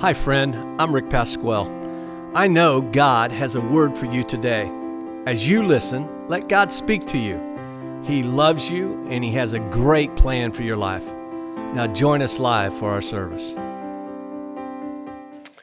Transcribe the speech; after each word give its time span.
Hi, 0.00 0.14
friend. 0.14 0.54
I'm 0.80 0.94
Rick 0.94 1.10
Pasquale. 1.10 1.68
I 2.34 2.46
know 2.46 2.80
God 2.80 3.32
has 3.32 3.56
a 3.56 3.60
word 3.60 3.96
for 3.96 4.06
you 4.06 4.22
today. 4.22 4.70
As 5.26 5.46
you 5.48 5.64
listen, 5.64 6.08
let 6.28 6.48
God 6.48 6.70
speak 6.70 7.06
to 7.08 7.18
you. 7.18 7.40
He 8.04 8.22
loves 8.22 8.70
you 8.70 9.04
and 9.10 9.24
He 9.24 9.32
has 9.32 9.54
a 9.54 9.58
great 9.58 10.14
plan 10.14 10.52
for 10.52 10.62
your 10.62 10.76
life. 10.76 11.04
Now, 11.74 11.88
join 11.88 12.22
us 12.22 12.38
live 12.38 12.72
for 12.74 12.90
our 12.90 13.02
service. 13.02 13.54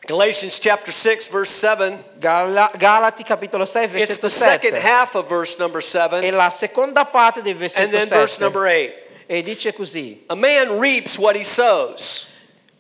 Galatians 0.05 0.59
chapter 0.59 0.91
6, 0.91 1.29
verse 1.29 1.49
7. 1.49 1.97
Gala- 2.19 2.71
Galati 2.77 3.23
capitolo 3.25 3.63
6 3.65 3.93
It's 3.93 4.07
versetto 4.19 4.21
the 4.21 4.29
second 4.29 4.71
7 4.73 4.81
half 4.81 5.15
of 5.15 5.29
verse 5.29 5.57
number 5.57 5.81
7. 5.81 6.19
è 6.19 6.23
7, 6.25 6.35
la 6.35 6.49
seconda 6.49 7.05
parte 7.05 7.41
del 7.41 7.55
versetto 7.55 7.83
and 7.83 7.91
versetto 7.91 8.09
then 8.09 8.19
verse 8.19 8.39
number 8.39 8.67
8. 8.67 8.93
e 9.27 9.41
dice 9.43 9.73
così 9.73 10.23
A 10.27 10.35
man 10.35 10.77
reaps 10.79 11.17
what 11.17 11.35
he 11.37 11.43
sows. 11.43 12.27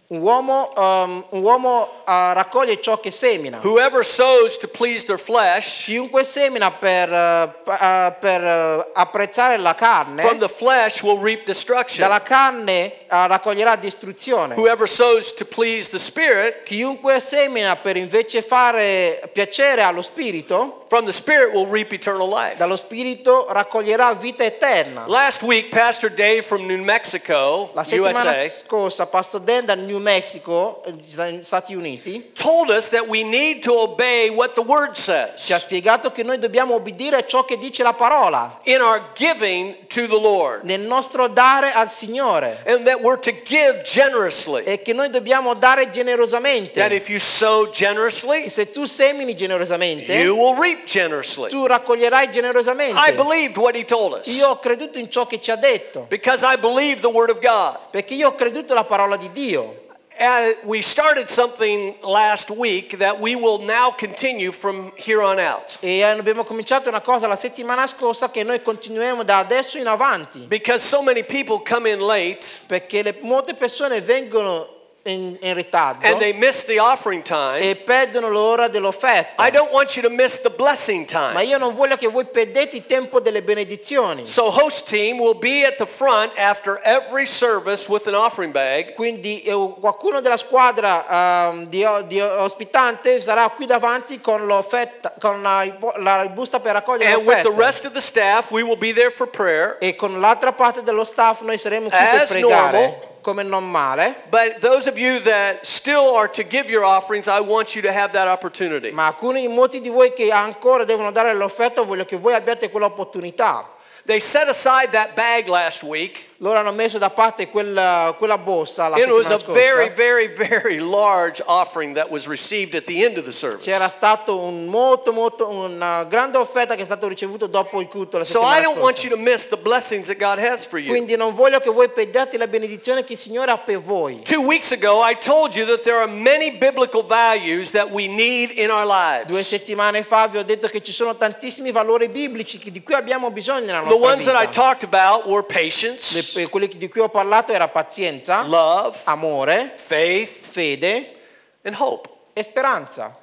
Un 0.07 0.19
uomo, 0.21 0.71
um, 0.77 1.25
un 1.29 1.41
uomo, 1.41 2.03
uh, 2.05 2.33
raccoglie 2.33 2.79
ciò 2.79 2.99
che 2.99 3.09
semina 3.09 3.59
Whoever 3.63 4.05
sows 4.05 4.57
to 4.59 4.67
please 4.67 5.03
their 5.05 5.19
flesh, 5.19 5.85
chiunque 5.85 6.23
semina 6.23 6.71
per, 6.71 7.11
uh, 7.11 8.13
per, 8.19 8.43
uh, 8.43 8.91
apprezzare 8.93 9.57
la 9.57 9.73
carne 9.73 10.21
from 10.21 10.37
the 10.37 10.47
flesh 10.47 11.01
will 11.01 11.19
reap 11.19 11.45
destruction. 11.45 12.07
dalla 12.07 12.21
carne 12.21 13.04
raccoglierà 13.25 13.75
distruzione. 13.75 14.55
Whoever 14.55 14.87
sows 14.87 15.33
to 15.33 15.45
please 15.45 15.89
the 15.89 15.99
Spirit, 15.99 16.63
chiunque 16.63 17.19
semina 17.19 17.75
per 17.77 17.95
invece 17.95 18.41
fare 18.41 19.29
piacere 19.31 19.81
allo 19.81 20.01
spirito 20.01 20.83
from 20.87 21.05
the 21.05 21.11
Spirit 21.11 21.53
will 21.53 21.67
reap 21.67 21.91
eternal 21.91 22.29
life. 22.29 22.55
dallo 22.57 22.75
spirito 22.75 23.47
raccoglierà 23.49 24.13
vita 24.13 24.43
eterna. 24.43 25.05
Last 25.07 25.41
week, 25.41 25.69
Pastor 25.69 26.11
Dave 26.11 26.43
from 26.43 26.65
New 26.65 26.83
Mexico, 26.83 27.71
La 27.73 27.83
settimana 27.83 28.31
USA, 28.31 28.49
scorsa 28.49 29.05
Pastor 29.07 29.41
Dan 29.41 29.65
da 29.65 29.75
New 29.75 29.99
Mexico, 29.99 30.83
eh, 30.85 31.43
Stati 31.43 31.73
Uniti, 31.73 32.31
told 32.33 32.69
us 32.69 32.89
that 32.89 33.07
we 33.07 33.23
need 33.23 33.63
to 33.63 33.73
obey 33.73 34.29
what 34.29 34.53
the 34.53 34.61
Word 34.61 34.93
ci 34.95 35.11
ha 35.11 35.31
says 35.35 35.61
spiegato 35.61 36.11
che 36.11 36.23
noi 36.23 36.37
dobbiamo 36.39 36.75
obbedire 36.75 37.17
a 37.17 37.25
ciò 37.25 37.45
che 37.45 37.57
dice 37.57 37.83
la 37.83 37.93
parola 37.93 38.59
in 38.63 38.81
our 38.81 39.01
giving 39.15 39.87
to 39.87 40.07
the 40.07 40.19
Lord, 40.19 40.63
nel 40.63 40.81
nostro 40.81 41.27
dare 41.27 41.71
al 41.71 41.89
Signore. 41.89 42.61
And 42.65 42.85
that 42.85 43.01
we're 43.05 43.19
to 43.19 43.31
give 43.43 43.83
generously. 43.83 44.63
e 44.65 44.81
che 44.81 44.91
noi 44.93 45.09
dobbiamo 45.09 45.53
dare 45.53 45.83
That 45.85 45.93
generosamente. 45.93 46.93
if 46.95 47.07
you 47.09 47.19
sow 47.19 47.67
E 47.67 47.71
generously, 47.71 48.49
se 48.49 48.71
tu 48.71 48.85
semini 48.85 49.35
generosamente, 49.35 50.11
you 50.13 50.35
will 50.35 50.55
reap 50.59 50.85
generously. 50.85 51.49
tu 51.49 51.65
raccoglierai 51.67 52.25
I 52.25 52.29
generosamente. 52.31 53.13
believed 53.15 53.57
what 53.57 53.75
he 53.75 53.83
told 53.85 54.13
us 54.19 54.27
Io 54.27 54.49
ho 54.49 54.59
creduto 54.59 54.97
in 54.97 55.09
ciò 55.11 55.27
che 55.27 55.39
ci 55.39 55.51
ha 55.51 55.55
detto, 55.55 56.05
because 56.09 56.43
I 56.43 56.57
believe 56.57 57.01
the 57.01 57.07
Word 57.07 57.29
of 57.29 57.39
God. 57.39 57.77
perché 57.91 58.15
io 58.15 58.29
ho 58.29 58.35
creduto 58.35 58.73
alla 58.73 58.85
parola 58.85 59.15
di 59.17 59.31
Dio. 59.31 59.83
And 60.17 60.55
we 60.63 60.81
started 60.81 61.27
something 61.27 61.95
last 62.01 62.49
week 62.49 62.99
that 62.99 63.19
we 63.19 63.35
will 63.35 63.59
now 63.59 63.91
continue 63.91 64.53
from 64.53 64.93
here 64.95 65.21
on 65.21 65.39
out. 65.39 65.77
E 65.81 66.03
abbiamo 66.03 66.45
cominciato 66.45 66.87
una 66.87 67.01
cosa 67.01 67.27
la 67.27 67.35
settimana 67.35 67.85
scorsa 67.85 68.29
che 68.29 68.43
noi 68.43 68.61
continuiamo 68.61 69.23
da 69.23 69.39
adesso 69.39 69.77
in 69.77 69.87
avanti, 69.87 70.45
Because 70.47 70.81
so 70.85 71.01
many 71.01 71.23
people 71.23 71.59
come 71.59 71.89
in 71.89 71.99
late 71.99 72.45
perché 72.65 73.03
le- 73.03 73.17
molte 73.23 73.55
persone 73.55 73.99
vengono 73.99 74.74
in, 75.05 75.37
in 75.41 75.53
ritardo. 75.53 76.05
and 76.05 76.19
they 76.19 76.33
miss 76.33 76.65
the 76.65 76.79
offering 76.79 77.21
time. 77.21 77.59
e 77.59 77.75
perdono 77.75 78.27
l'ora 78.29 78.67
dell'offerta. 78.67 79.43
I 79.45 79.51
don't 79.51 79.71
want 79.71 79.95
you 79.95 80.01
to 80.01 80.09
miss 80.09 80.39
the 80.41 80.49
blessing 80.49 81.07
Ma 81.11 81.31
time. 81.31 81.43
io 81.43 81.57
non 81.57 81.75
voglio 81.75 81.95
che 81.95 82.07
voi 82.07 82.25
perdete 82.25 82.75
il 82.77 82.85
tempo 82.85 83.19
delle 83.19 83.41
benedizioni. 83.43 84.25
So, 84.25 84.49
host 84.49 84.87
team 84.89 85.19
will 85.19 85.37
be 85.37 85.63
at 85.65 85.77
the 85.77 85.85
front 85.85 86.37
after 86.37 86.79
every 86.83 87.25
service 87.25 87.87
with 87.87 88.07
an 88.07 88.15
offering 88.15 88.51
bag. 88.51 88.93
Quindi 88.95 89.41
eh, 89.43 89.73
qualcuno 89.79 90.21
della 90.21 90.37
squadra 90.37 91.49
ehm, 91.49 91.65
di, 91.67 91.85
di 92.07 92.19
ospitante 92.19 93.21
sarà 93.21 93.47
qui 93.49 93.65
davanti 93.67 94.19
con 94.19 94.45
l'offerta, 94.45 95.13
con 95.19 95.41
la, 95.41 95.65
la 95.97 96.27
busta 96.29 96.59
per 96.59 96.73
raccogliere 96.73 97.11
And 97.13 97.25
with 97.27 97.41
the 97.41 97.49
l'offerta. 97.49 97.65
rest 97.65 97.85
of 97.85 97.93
the 97.93 98.01
staff, 98.01 98.49
we 98.49 98.63
will 98.63 98.77
be 98.77 98.91
there 98.91 99.11
for 99.11 99.27
prayer. 99.27 99.77
E 99.79 99.95
con 99.95 100.19
l'altra 100.19 100.51
parte 100.53 100.81
dello 100.81 101.03
staff 101.03 101.41
noi 101.41 101.57
saremo 101.59 101.89
qui 101.89 101.97
per 101.97 102.21
As 102.21 102.29
pregare 102.29 102.71
normal. 102.71 103.13
Come 103.25 103.43
normale. 103.43 104.15
But 104.29 104.61
those 104.61 104.85
of 104.85 104.99
you 104.99 105.19
that 105.21 105.65
still 105.65 106.13
are 106.13 106.27
to 106.27 106.43
give 106.43 106.69
your 106.69 106.83
offerings, 106.83 107.27
I 107.27 107.39
want 107.39 107.75
you 107.75 107.81
to 107.81 107.91
have 107.91 108.13
that 108.13 108.27
opportunity. 108.27 108.91
Ma 108.91 109.07
alcuni, 109.07 109.47
molti 109.47 109.81
di 109.81 109.89
voi 109.89 110.13
che 110.13 110.31
ancora 110.31 110.83
devono 110.85 111.11
dare 111.11 111.33
l'offerta, 111.33 111.81
voglio 111.81 112.05
che 112.05 112.17
voi 112.17 112.35
abbiate 112.35 112.69
quell'opportunità. 112.69 113.65
They 114.05 114.19
set 114.19 114.47
aside 114.47 114.91
that 114.91 115.15
bag 115.15 115.47
last 115.47 115.81
week. 115.81 116.34
Loro 116.39 116.59
hanno 116.59 116.73
messo 116.73 116.97
da 116.97 117.09
parte 117.09 117.47
quella, 117.49 118.13
quella 118.17 118.37
borsa 118.37 118.89
la 118.89 118.97
It 118.97 119.09
was 119.09 119.29
a 119.29 119.37
scorsa. 119.37 119.53
very, 119.53 119.89
very, 119.89 120.27
very 120.27 120.79
large 120.79 121.41
offering 121.45 121.95
that 121.95 122.09
was 122.11 122.27
received 122.27 122.75
at 122.75 122.83
the 122.85 123.05
end 123.05 123.17
of 123.17 123.23
the 123.23 123.31
service. 123.31 123.63
C'era 123.63 123.87
stato 123.87 124.37
un 124.37 124.65
molto, 124.65 125.13
molto, 125.13 125.47
una 125.47 126.03
grande 126.03 126.37
offerta 126.37 126.75
che 126.75 126.81
è 126.81 126.85
stata 126.85 127.07
ricevuta 127.07 127.47
dopo 127.47 127.79
il 127.79 127.87
culto 127.87 128.17
la 128.17 128.25
So 128.25 128.41
I 128.41 128.59
don't 128.61 128.79
want 128.79 128.97
scorsa. 128.97 129.07
you 129.07 129.15
to 129.15 129.21
miss 129.21 129.47
the 129.47 129.55
blessings 129.55 130.07
that 130.07 130.17
God 130.17 130.37
has 130.37 130.65
for 130.65 130.77
you. 130.77 130.89
Quindi 130.89 131.15
non 131.15 131.33
voglio 131.33 131.61
che 131.61 131.69
voi 131.69 131.87
perdiate 131.87 132.37
la 132.37 132.47
benedizione 132.47 133.05
che 133.05 133.13
il 133.13 133.19
Signore 133.19 133.51
ha 133.51 133.57
per 133.57 133.79
voi. 133.79 134.21
Two 134.23 134.41
weeks 134.41 134.73
ago, 134.73 135.01
I 135.09 135.15
told 135.17 135.55
you 135.55 135.65
that 135.67 135.83
there 135.83 135.95
are 135.97 136.07
many 136.11 136.51
biblical 136.51 137.01
values 137.05 137.71
that 137.71 137.89
we 137.91 138.07
need 138.09 138.51
in 138.57 138.69
our 138.71 138.83
Due 139.25 139.35
lives. 139.35 139.47
settimane 139.47 140.03
fa 140.03 140.27
vi 140.27 140.37
ho 140.37 140.43
detto 140.43 140.67
che 140.67 140.81
ci 140.81 140.91
sono 140.91 141.15
tantissimi 141.15 141.71
valori 141.71 142.09
biblici 142.09 142.59
di 142.71 142.83
cui 142.83 142.93
abbiamo 142.93 143.31
bisogno 143.31 143.67
nella 143.67 143.79
The 143.83 143.85
nostra 143.87 144.05
ones 144.09 144.25
that 144.25 144.35
I 144.35 144.47
vita. 144.47 144.51
talked 144.61 144.83
about 144.83 145.25
were 145.27 145.41
patience, 145.43 146.23
Quelli 146.49 146.67
di 146.67 146.89
cui 146.89 147.01
ho 147.01 147.09
parlato 147.09 147.51
era 147.51 147.67
pazienza, 147.69 148.43
love, 148.43 148.97
amore, 149.05 149.71
faith, 149.75 150.29
fede 150.29 151.15
and 151.63 151.75
hope. 151.77 152.09
e 152.37 152.43
speranza. 152.43 153.17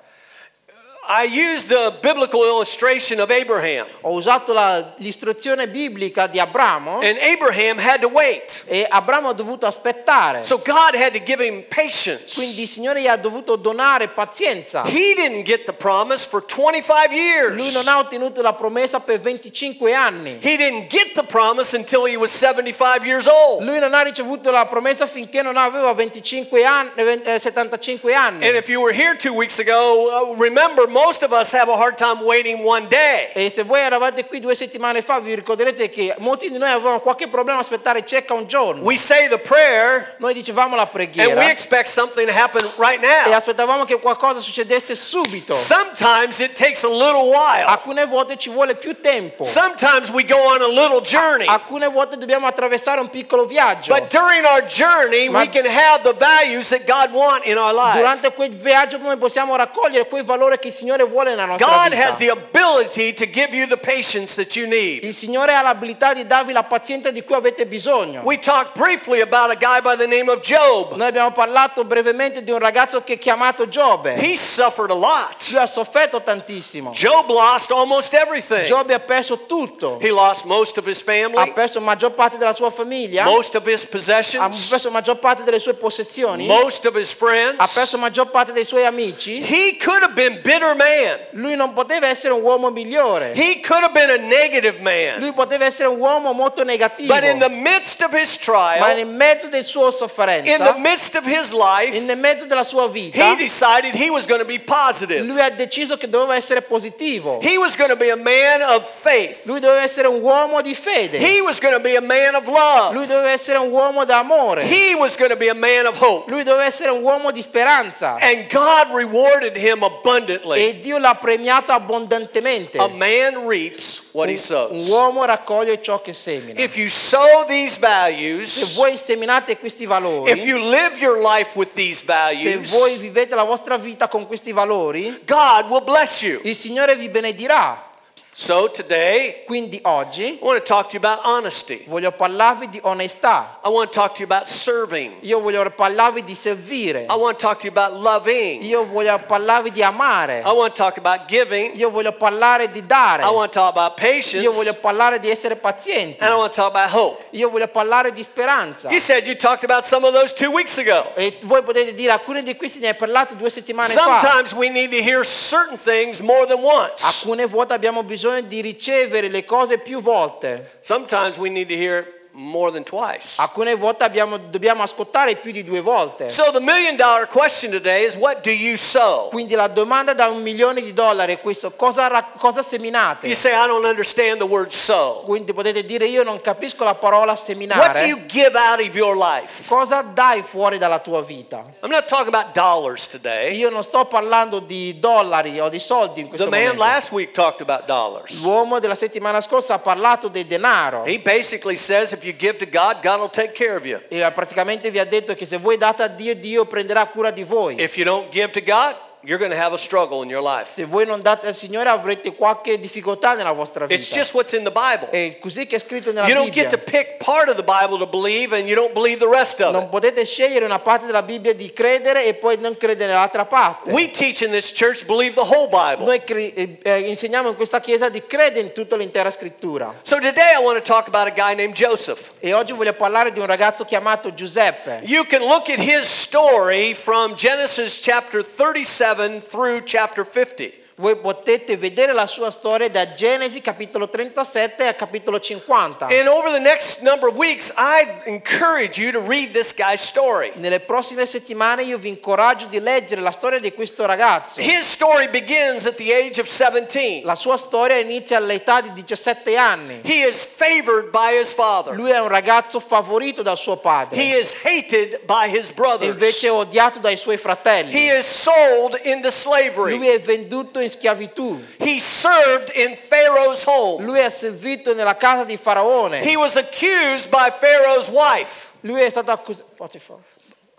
I 1.05 1.25
used 1.25 1.67
the 1.69 1.93
biblical 2.01 2.45
illustration 2.45 3.19
of 3.19 3.31
Abraham. 3.31 3.87
Ho 4.03 4.13
usato 4.13 4.53
la- 4.53 4.95
l'istruzione 4.99 5.67
biblica 5.69 6.29
di 6.29 6.39
Abramo 6.39 7.01
And 7.01 7.19
Abraham 7.19 7.77
had 7.77 8.01
to 8.03 8.09
wait. 8.09 8.63
e 8.69 8.87
Abramo 8.89 9.29
ha 9.31 9.33
dovuto 9.33 9.67
aspettare. 9.67 10.45
So 10.45 10.59
God 10.59 10.95
had 10.95 11.13
to 11.13 11.19
give 11.19 11.41
him 11.45 11.65
patience. 11.69 12.35
Quindi 12.35 12.63
il 12.63 12.69
Signore 12.69 13.01
gli 13.01 13.09
ha 13.09 13.17
dovuto 13.17 13.57
donare 13.57 14.09
pazienza. 14.09 14.85
He 14.87 15.13
didn't 15.15 15.43
get 15.43 15.65
the 15.65 15.73
promise 15.73 16.25
for 16.25 16.41
25 16.47 17.13
years. 17.13 17.57
Lui 17.57 17.73
non 17.73 17.89
ha 17.89 17.99
ottenuto 17.99 18.41
la 18.41 18.53
promessa 18.55 19.01
per 19.01 19.19
25 19.19 19.93
anni. 19.93 20.39
He 20.41 20.57
didn't 20.57 20.89
get 20.89 21.15
the 21.15 21.25
promise 21.25 21.75
until 21.77 22.05
he 22.07 22.17
was 22.17 22.31
75 22.31 23.05
years 23.05 23.27
old. 23.27 23.65
Lui 23.65 23.81
non 23.81 23.93
ha 23.93 24.03
ricevuto 24.03 24.53
la 24.53 24.67
promessa 24.67 25.07
finché 25.09 25.43
non 25.43 25.57
aveva 25.57 25.93
25 25.95 26.65
anni, 26.65 26.91
eh, 27.25 27.39
75 27.41 28.15
anni. 28.15 28.47
And 28.47 28.55
if 28.57 28.69
you 28.69 28.81
were 28.81 28.95
here 28.95 29.17
two 29.17 29.35
weeks 29.35 29.59
ago, 29.59 30.31
uh, 30.31 30.35
remember 30.41 30.91
most 30.93 31.23
of 31.23 31.33
us 31.33 31.53
have 31.53 31.69
a 31.69 31.77
hard 31.77 31.97
time 31.97 32.23
waiting 32.23 32.63
one 32.65 32.87
day. 32.89 33.31
E 33.35 33.51
se 33.51 33.63
voi 33.65 33.81
eravate 33.81 34.27
qui 34.27 34.39
due 34.39 34.55
settimane 34.55 35.03
fa 35.03 35.19
vi 35.19 35.35
ricorderete 35.35 35.89
che 35.89 36.15
molti 36.19 36.51
di 36.51 36.59
noi 36.59 36.71
avevano 36.71 37.01
qualche 37.01 37.29
problema 37.29 37.59
a 37.59 37.63
aspettare 37.63 38.05
circa 38.05 38.35
un 38.35 38.47
giorno. 38.47 38.83
We 38.85 38.97
say 38.97 39.29
the 39.29 39.39
prayer 39.39 40.15
Noi 40.19 40.35
dicevamo 40.35 40.77
la 40.77 40.83
and 40.83 40.91
we 40.95 41.07
preghiera 41.07 41.51
expect 41.51 41.89
something 41.89 42.29
to 42.29 42.33
happen 42.35 42.63
right 42.77 43.03
e 43.03 43.07
now. 43.07 43.35
aspettavamo 43.35 43.85
che 43.85 43.99
qualcosa 43.99 44.41
succedesse 44.41 44.95
subito. 44.95 45.55
Sometimes 45.55 46.39
it 46.41 46.55
takes 46.55 46.85
a 46.85 46.89
little 46.89 47.29
while. 47.31 47.65
Alcune 47.67 48.07
volte 48.07 48.37
ci 48.37 48.51
vuole 48.51 48.77
più 48.77 49.01
tempo. 49.01 49.45
Sometimes 49.45 50.11
we 50.11 50.25
go 50.25 50.37
on 50.37 50.61
a 50.61 50.69
little 50.69 51.01
journey. 51.01 51.47
Alcune 51.47 51.89
volte 51.89 52.17
dobbiamo 52.19 52.47
attraversare 52.47 53.01
un 53.01 53.09
piccolo 53.09 53.47
viaggio. 53.47 53.95
But 53.95 54.11
during 54.11 54.45
our 54.45 54.63
journey, 54.65 55.29
Ma- 55.29 55.41
we 55.41 55.49
can 55.49 55.65
have 55.67 56.03
the 56.03 56.13
values 56.15 56.69
that 56.69 56.85
God 56.87 57.13
wants 57.13 57.47
in 57.49 57.57
our 57.57 57.73
life. 57.73 57.97
Durante 57.97 58.33
quel 58.33 58.51
viaggio 58.51 58.99
noi 58.99 59.17
possiamo 59.17 59.57
raccogliere 59.57 60.07
quei 60.07 60.23
valori 60.23 60.59
che 60.59 60.69
il 60.69 60.73
Signore 60.83 61.05
vuole 61.05 61.31
nella 61.31 61.45
nostra 61.45 61.65
God 61.67 61.91
vita. 61.93 62.05
has 62.09 62.17
the 62.17 62.29
ability 62.29 63.13
to 63.15 63.25
give 63.25 63.55
you 63.55 63.69
the 63.69 63.77
patience 63.77 64.35
that 64.35 64.57
you 64.57 64.67
need. 64.67 65.05
Il 65.05 65.15
Signore 65.15 65.53
ha 65.55 65.63
l'abilità 65.63 66.13
di 66.13 66.27
darvi 66.27 66.53
la 66.53 66.65
pazienza 66.65 67.13
di 67.13 67.23
cui 67.23 67.37
avete 67.37 67.67
bisogno. 67.67 68.23
We 68.25 68.41
talked 68.41 68.73
briefly 68.77 69.21
about 69.21 69.51
a 69.51 69.55
guy 69.55 69.81
by 69.81 69.95
the 69.97 70.09
name 70.09 70.29
of 70.29 70.41
Job. 70.41 70.95
Noi 70.97 71.07
abbiamo 71.07 71.31
parlato 71.31 71.85
brevemente 71.85 72.43
di 72.43 72.51
un 72.51 72.59
ragazzo 72.59 73.03
che 73.05 73.13
è 73.15 73.19
chiamato 73.19 73.69
Giobbe. 73.69 74.17
He 74.17 74.37
suffered 74.37 74.91
a 74.91 74.95
lot. 74.95 75.37
Lui 75.51 75.61
ha 75.61 75.67
sofferto 75.67 76.21
tantissimo. 76.21 76.91
Job 76.91 77.29
lost 77.31 77.71
almost 77.71 78.13
everything. 78.15 78.65
Giobbe 78.65 78.93
ha 78.95 78.99
perso 79.01 79.47
tutto. 79.47 79.99
He 80.01 80.11
lost 80.11 80.47
most 80.47 80.79
of 80.79 80.87
his 80.89 81.01
Ha 81.01 81.05
family, 81.05 81.53
perso 81.53 81.79
la 81.79 81.85
maggior 81.85 82.11
parte 82.13 82.39
della 82.39 82.55
sua 82.55 82.71
famiglia. 82.71 83.23
most 83.25 83.55
of 83.55 83.65
his 83.69 83.85
Ha 83.85 83.89
possessions, 83.89 84.69
perso 84.69 84.89
la 84.89 84.95
maggior 84.95 85.19
parte 85.19 85.45
delle 85.45 85.61
sue 85.61 85.75
possessioni. 85.75 86.47
most 86.47 86.85
of 86.87 86.97
his 86.97 87.13
Ha 87.13 87.15
friends. 87.15 87.73
perso 87.73 87.95
la 87.97 88.03
maggior 88.03 88.31
parte 88.31 88.51
dei 88.53 88.65
suoi 88.65 88.85
amici. 88.85 89.41
He 89.45 89.77
could 89.79 90.03
have 90.03 90.15
been 90.15 90.41
bitter 90.43 90.72
better 90.73 90.77
man. 90.77 91.19
Lui 91.33 91.57
non 91.57 91.73
poteva 91.73 92.09
essere 92.09 92.33
un 92.33 92.43
uomo 92.43 92.71
migliore. 92.71 93.33
He 93.35 93.61
could 93.61 93.83
have 93.83 93.93
been 93.93 94.11
a 94.11 94.19
negative 94.19 94.81
man. 94.81 95.21
Lui 95.21 95.33
poteva 95.33 95.65
essere 95.65 95.89
un 95.89 95.99
uomo 95.99 96.33
molto 96.33 96.65
negativo. 96.65 97.13
But 97.13 97.25
in 97.25 97.39
the 97.39 97.49
midst 97.49 98.03
of 98.03 98.13
his 98.13 98.37
Ma 98.39 98.77
trial, 98.77 98.97
nel 98.97 99.07
mezzo 99.07 99.49
della 99.49 99.63
sua 99.63 100.09
in 100.45 100.59
the 100.59 100.75
midst 100.79 101.15
of 101.15 101.25
his 101.25 101.53
life, 101.53 101.99
nel 101.99 102.17
mezzo 102.17 102.47
della 102.47 102.65
sua 102.65 102.89
vita, 102.89 103.33
he 103.33 103.37
decided 103.37 103.95
he 103.95 104.11
was 104.11 104.27
going 104.27 104.41
to 104.41 104.47
be 104.47 104.59
positive. 104.59 105.25
lui 105.25 105.41
ha 105.41 105.51
deciso 105.51 105.97
che 105.97 106.09
doveva 106.09 106.35
essere 106.37 106.63
positivo. 106.63 107.41
He 107.43 107.57
was 107.57 107.77
going 107.77 107.91
to 107.91 107.97
be 107.97 108.11
a 108.11 108.17
man 108.17 108.63
of 108.63 108.89
faith. 108.89 109.45
Lui 109.45 109.61
doveva 109.61 109.83
essere 109.83 110.09
un 110.09 110.21
uomo 110.21 110.61
di 110.61 110.75
fede. 110.75 111.19
He 111.19 111.41
was 111.41 111.59
going 111.61 111.75
to 111.75 111.81
be 111.81 111.97
a 111.97 112.01
man 112.01 112.35
of 112.35 112.47
love. 112.47 112.95
Lui 112.95 113.07
doveva 113.07 113.31
essere 113.31 113.59
un 113.59 113.71
uomo 113.71 114.05
d'amore. 114.05 114.63
He 114.63 114.95
was 114.95 115.17
going 115.17 115.31
to 115.31 115.37
be 115.37 115.49
a 115.49 115.55
man 115.55 115.87
of 115.87 115.97
hope. 115.97 116.31
Lui 116.31 116.43
doveva 116.43 116.65
essere 116.65 116.91
un 116.91 117.03
uomo 117.03 117.31
di 117.31 117.43
speranza. 117.43 118.19
And 118.21 118.49
God 118.51 118.95
rewarded 118.95 119.57
him 119.57 119.83
abundantly. 119.83 120.62
E 120.63 120.81
Dio 120.81 120.99
l'ha 120.99 121.15
premiato 121.15 121.73
abbondantemente. 121.73 122.79
A 122.79 122.89
man 122.89 123.47
reaps 123.49 124.09
what 124.13 124.29
he 124.29 124.33
Un 124.35 124.39
sows. 124.39 124.89
uomo 124.89 125.25
raccoglie 125.25 125.81
ciò 125.83 126.01
che 126.01 126.13
semina. 126.13 126.61
If 126.61 126.77
you 126.77 126.89
sow 126.89 127.45
these 127.47 127.75
Se 127.75 127.81
values, 127.81 128.75
voi 128.75 128.97
seminate 128.97 129.59
questi 129.59 129.83
if 129.83 129.89
valori, 129.89 130.41
you 130.43 130.59
live 130.59 130.99
your 130.99 131.19
life 131.19 131.51
with 131.55 131.73
these 131.75 131.99
se 131.99 132.05
values, 132.07 132.71
voi 132.71 132.97
vivete 132.97 133.35
la 133.35 133.45
vostra 133.45 133.77
vita 133.77 134.09
con 134.09 134.27
questi 134.27 134.53
valori, 134.53 135.21
God 135.27 135.67
will 135.69 135.83
bless 135.83 136.23
you. 136.23 136.41
il 136.45 136.57
Signore 136.57 136.97
vi 136.97 137.09
benedirà. 137.09 137.91
So 138.35 138.67
today, 138.69 139.43
Quindi 139.47 139.79
oggi 139.85 140.39
I 140.39 140.39
want 140.41 140.59
to 140.59 140.65
talk 140.65 140.89
to 140.89 140.95
you 140.95 140.99
about 140.99 141.21
honesty. 141.23 141.85
voglio 141.87 142.13
parlarvi 142.13 142.71
di 142.71 142.81
onestà. 142.83 143.59
I 143.63 143.69
want 143.69 143.93
to 143.93 144.01
talk 144.01 144.15
to 144.15 144.23
you 144.23 144.25
about 144.25 144.49
serving. 144.49 145.19
Io 145.21 145.39
voglio 145.39 145.69
parlarvi 145.71 146.25
di 146.25 146.35
servire. 146.35 147.03
I 147.11 147.15
want 147.15 147.39
to 147.39 147.47
talk 147.47 147.61
to 147.61 147.67
you 147.67 147.73
about 147.73 147.93
loving. 148.01 148.63
Io 148.63 148.87
voglio 148.87 149.19
parlarvi 149.27 149.71
di 149.71 149.83
amare. 149.83 150.39
I 150.47 150.51
want 150.51 150.75
to 150.75 150.83
talk 150.83 150.97
about 150.97 151.29
giving. 151.29 151.77
Io 151.77 151.91
voglio 151.91 152.13
parlare 152.13 152.71
di 152.71 152.87
dare. 152.87 153.23
I 153.23 153.29
want 153.29 153.53
to 153.53 153.61
talk 153.61 153.77
about 153.77 153.97
patience. 154.01 154.43
Io 154.43 154.51
voglio 154.51 154.73
parlare 154.81 155.19
di 155.19 155.29
essere 155.29 155.57
pazienti. 155.57 156.23
And 156.23 156.33
I 156.33 156.35
want 156.35 156.55
to 156.55 156.57
talk 156.63 156.75
about 156.75 156.91
hope. 156.91 157.23
Io 157.33 157.51
voglio 157.51 157.69
parlare 157.69 158.15
di 158.15 158.23
speranza. 158.23 158.89
You 158.89 159.01
said 159.01 159.27
you 159.27 159.37
talked 159.37 159.63
about 159.63 159.85
some 159.85 160.07
of 160.07 160.15
those 160.15 160.33
two 160.33 160.51
weeks 160.51 160.79
ago. 160.79 161.13
E 161.17 161.37
voi 161.43 161.63
potete 161.63 161.93
dire, 161.93 162.13
alcuni 162.13 162.43
di 162.43 162.57
questi 162.57 162.79
ne 162.79 162.89
hai 162.89 162.97
parlato 162.97 163.35
due 163.35 163.51
settimane 163.51 163.93
fa. 163.93 164.19
Sometimes 164.19 164.55
we 164.55 164.71
need 164.71 164.91
to 164.91 165.03
hear 165.03 165.23
certain 165.23 165.77
things 165.77 166.21
more 166.23 166.47
than 166.47 166.63
once. 166.63 167.05
Alcune 167.05 167.47
volte 167.47 167.75
abbiamo 167.75 168.03
bisogno 168.03 168.21
di 168.41 168.61
ricevere 168.61 169.29
le 169.29 169.45
cose 169.45 169.79
più 169.79 170.01
volte. 170.01 170.79
Sometimes 170.81 171.37
we 171.37 171.51
need 171.51 171.69
to 171.69 171.75
hear 171.75 172.07
more 172.35 172.71
than 172.73 172.83
twice. 172.83 173.41
Alcune 173.41 173.75
volte 173.77 174.05
abbiamo- 174.05 174.39
dobbiamo 174.39 174.83
ascoltare 174.83 175.37
più 175.37 175.53
di 175.53 175.63
due 175.65 175.81
volte. 175.81 176.29
So 176.31 176.51
the 176.51 176.61
million 176.61 176.97
dollar 176.97 177.29
question 177.29 177.71
today 177.71 178.05
is 178.07 178.15
what 178.15 178.43
do 178.43 178.51
you 178.51 178.77
sow? 178.77 179.29
Quindi 179.29 179.55
la 179.55 179.69
domanda 179.69 180.15
da 180.15 180.29
un 180.29 180.41
milione 180.43 180.81
di 180.83 180.93
dollari 180.93 181.35
è 181.35 181.41
questo, 181.41 181.71
cosa, 181.73 182.11
cosa 182.39 182.63
seminate? 182.63 183.27
You 183.27 183.35
say 183.37 183.53
I 183.53 183.67
don't 183.67 183.85
understand 183.87 184.39
the 184.39 184.45
word 184.47 184.71
sow. 184.73 185.23
Quindi 185.25 185.53
potete 185.53 185.85
dire 185.85 186.07
io 186.07 186.23
non 186.23 186.41
capisco 186.41 186.85
la 186.85 186.95
parola 186.95 187.33
What 187.33 187.39
do 187.39 187.45
seminare. 187.53 188.07
you 188.07 188.19
give 188.27 188.57
out 188.57 188.81
of 188.81 188.95
your 188.95 189.17
life? 189.17 189.67
Cosa 189.69 190.03
dai 190.03 190.43
fuori 190.43 190.79
dalla 190.79 190.99
tua 191.01 191.23
vita? 191.23 191.65
I'm 191.83 191.91
not 191.91 192.07
talking 192.09 192.29
about 192.35 192.55
dollars 192.55 193.07
today. 193.09 193.55
Io 193.57 193.69
non 193.71 193.83
sto 193.83 194.07
parlando 194.07 194.59
di 194.61 194.99
dollari 194.99 195.61
o 195.61 195.69
di 195.69 195.79
soldi 195.79 196.21
in 196.21 196.29
The 196.31 196.37
questo 196.37 196.49
man 196.49 196.61
momento. 196.61 196.83
last 196.83 197.11
week 197.13 197.33
talked 197.33 197.61
about 197.61 197.87
dollars. 197.87 198.43
L'uomo 198.43 198.79
della 198.79 198.95
settimana 198.95 199.41
scorsa 199.41 199.75
ha 199.75 199.79
parlato 199.79 200.29
del 200.29 200.47
denaro. 200.47 201.05
He 201.05 201.19
basically 201.19 201.77
says 201.77 202.13
if 202.23 202.25
you 202.25 202.33
give 202.33 202.59
to 202.59 202.67
God, 202.67 203.03
God 203.03 203.19
will 203.19 203.31
take 203.31 203.53
care 203.53 203.77
of 203.77 203.85
you. 203.85 204.01
E 204.09 204.19
praticamente 204.33 204.91
vi 204.91 204.99
ha 204.99 205.05
detto 205.05 205.35
che 205.35 205.45
se 205.45 205.57
voi 205.57 205.77
date 205.77 206.03
a 206.05 206.09
Dio, 206.09 206.35
Dio 206.37 206.65
prenderà 206.65 207.07
cura 207.07 207.31
di 207.31 207.43
voi. 207.43 207.81
If 207.81 207.97
you 207.97 208.05
don't 208.05 208.31
give 208.31 208.53
to 208.53 208.61
God, 208.61 208.95
you're 209.25 209.39
going 209.39 209.53
to 209.53 209.57
have 209.57 209.73
a 209.73 209.79
struggle 209.79 210.23
in 210.23 210.29
your 210.29 210.43
life. 210.43 210.73
Se 210.73 210.85
voi 210.85 211.07
non 211.07 211.23
date 211.23 211.47
al 211.47 211.55
Signore 211.55 211.89
avrete 211.89 212.35
qualche 212.35 212.79
difficoltà 212.81 213.35
nella 213.35 213.53
vostra 213.53 213.87
vita. 213.87 214.01
It's 214.01 214.13
just 214.13 214.35
what's 214.35 214.53
in 214.53 214.65
the 214.65 214.73
Bible. 214.73 215.11
È 215.11 215.39
così 215.39 215.67
che 215.67 215.77
è 215.77 215.79
scritto 215.79 216.11
nella 216.13 216.27
You 216.27 216.35
don't 216.35 216.51
get 216.51 216.71
to 216.71 216.79
pick 216.79 217.23
part 217.23 217.49
of 217.49 217.57
the 217.57 217.63
Bible 217.63 217.99
to 217.99 218.07
believe 218.07 218.53
and 218.57 218.67
you 218.67 218.75
don't 218.75 218.93
believe 218.93 219.19
the 219.19 219.29
rest 219.29 219.61
of 219.61 219.73
Non 219.73 219.85
it. 219.85 219.89
potete 219.91 220.25
scegliere 220.25 220.65
una 220.65 220.81
parte 220.81 221.07
della 221.07 221.23
Bibbia 221.23 221.55
di 221.55 221.73
credere 221.73 222.25
e 222.25 222.35
poi 222.35 222.57
non 222.59 222.77
credere 222.77 223.13
nell'altra 223.13 223.45
parte. 223.45 223.91
We 223.93 224.11
teach 224.11 224.41
in 224.41 224.51
this 224.51 224.73
church 224.73 225.05
believe 225.05 225.35
the 225.35 225.49
whole 225.49 225.69
Bible. 225.69 226.05
Noi 226.05 226.23
eh, 226.27 226.79
eh, 226.83 226.99
insegniamo 227.09 227.49
in 227.49 227.55
questa 227.55 227.81
chiesa 227.81 228.09
di 228.09 228.27
credere 228.27 228.67
in 228.67 228.73
tutta 228.73 228.97
l'intera 228.97 229.31
scrittura. 229.31 229.95
So 230.03 230.17
today 230.17 230.53
I 230.59 230.63
want 230.63 230.77
to 230.79 230.83
talk 230.83 231.07
about 231.07 231.29
a 231.29 231.31
guy 231.31 231.55
named 231.55 231.75
Joseph. 231.75 232.33
E 232.41 232.53
oggi 232.53 232.73
voglio 232.73 232.95
parlare 232.95 233.31
di 233.31 233.39
un 233.39 233.47
ragazzo 233.47 233.85
chiamato 233.85 234.35
Giuseppe. 234.35 235.01
You 235.05 235.25
can 235.27 235.43
look 235.43 235.69
at 235.69 235.79
his 235.79 236.07
story 236.09 236.93
from 236.95 237.37
Genesis 237.37 238.01
chapter 238.01 238.45
37 238.45 239.12
through 239.41 239.83
chapter 239.83 240.25
50. 240.25 240.75
Voi 240.97 241.17
potete 241.17 241.77
vedere 241.79 242.13
la 242.13 242.27
sua 242.27 242.51
storia 242.51 242.89
da 242.91 243.15
Genesi 243.15 243.63
capitolo 243.63 244.09
37 244.11 244.87
a 244.89 244.95
capitolo 244.95 245.39
50. 245.41 246.07
And 246.07 246.29
over 246.29 246.51
the 246.53 246.59
next 246.61 247.01
number 247.01 247.29
of 247.29 247.37
weeks, 247.37 247.73
I 247.79 248.07
encourage 248.27 249.01
you 249.01 249.11
to 249.13 249.21
read 249.27 249.53
this 249.53 249.73
guy's 249.75 250.03
story. 250.03 250.53
Nelle 250.57 250.81
prossime 250.81 251.25
settimane 251.25 251.83
io 251.83 251.97
vi 251.97 252.09
incoraggio 252.09 252.67
di 252.67 252.79
leggere 252.79 253.23
la 253.23 253.31
storia 253.31 253.59
di 253.59 253.73
questo 253.73 254.05
ragazzo. 254.05 254.61
His 254.61 254.85
story 254.87 255.29
begins 255.29 255.87
at 255.87 255.95
the 255.97 256.13
age 256.13 256.39
of 256.39 256.47
17. 256.47 257.23
La 257.25 257.37
sua 257.37 257.57
storia 257.57 257.97
inizia 257.97 258.37
all'età 258.37 258.83
di 258.83 258.93
17 258.93 259.57
anni. 259.57 260.01
He 260.05 260.27
is 260.29 260.45
favored 260.45 261.09
by 261.11 261.39
his 261.41 261.55
father. 261.55 261.95
Lui 261.95 262.11
è 262.11 262.21
un 262.21 262.29
ragazzo 262.29 262.81
favorito 262.81 263.41
dal 263.41 263.57
suo 263.57 263.75
He 263.75 263.81
padre, 263.81 264.23
is 264.23 264.55
hated 264.63 265.21
by 265.25 265.49
his 265.49 265.71
brothers. 265.73 266.13
invece 266.13 266.49
è 266.49 266.53
odiato 266.53 266.99
dai 266.99 267.17
suoi 267.17 267.37
He 267.37 267.39
fratelli. 267.39 268.09
is 268.11 268.27
sold 268.27 269.01
into 269.05 269.29
Lui 269.29 269.31
slavery. 269.31 269.99
è 270.09 270.21
venduto 270.21 270.81
in 270.83 270.91
schiavitù. 270.91 271.63
He 271.79 271.99
served 272.01 272.73
in 272.75 272.97
Pharaoh's 273.09 273.63
home. 273.65 274.05
Lui 274.05 274.19
è 274.19 274.29
servito 274.29 274.95
nella 274.95 275.17
casa 275.17 275.45
di 275.45 275.57
Faraone. 275.57 276.21
He 276.21 276.37
was 276.37 276.57
accused 276.57 277.29
by 277.29 277.51
Pharaoh's 277.51 278.09
wife. 278.09 278.69
Lui 278.81 279.01
è 279.01 279.09
stato 279.09 279.31
accusato. 279.31 280.23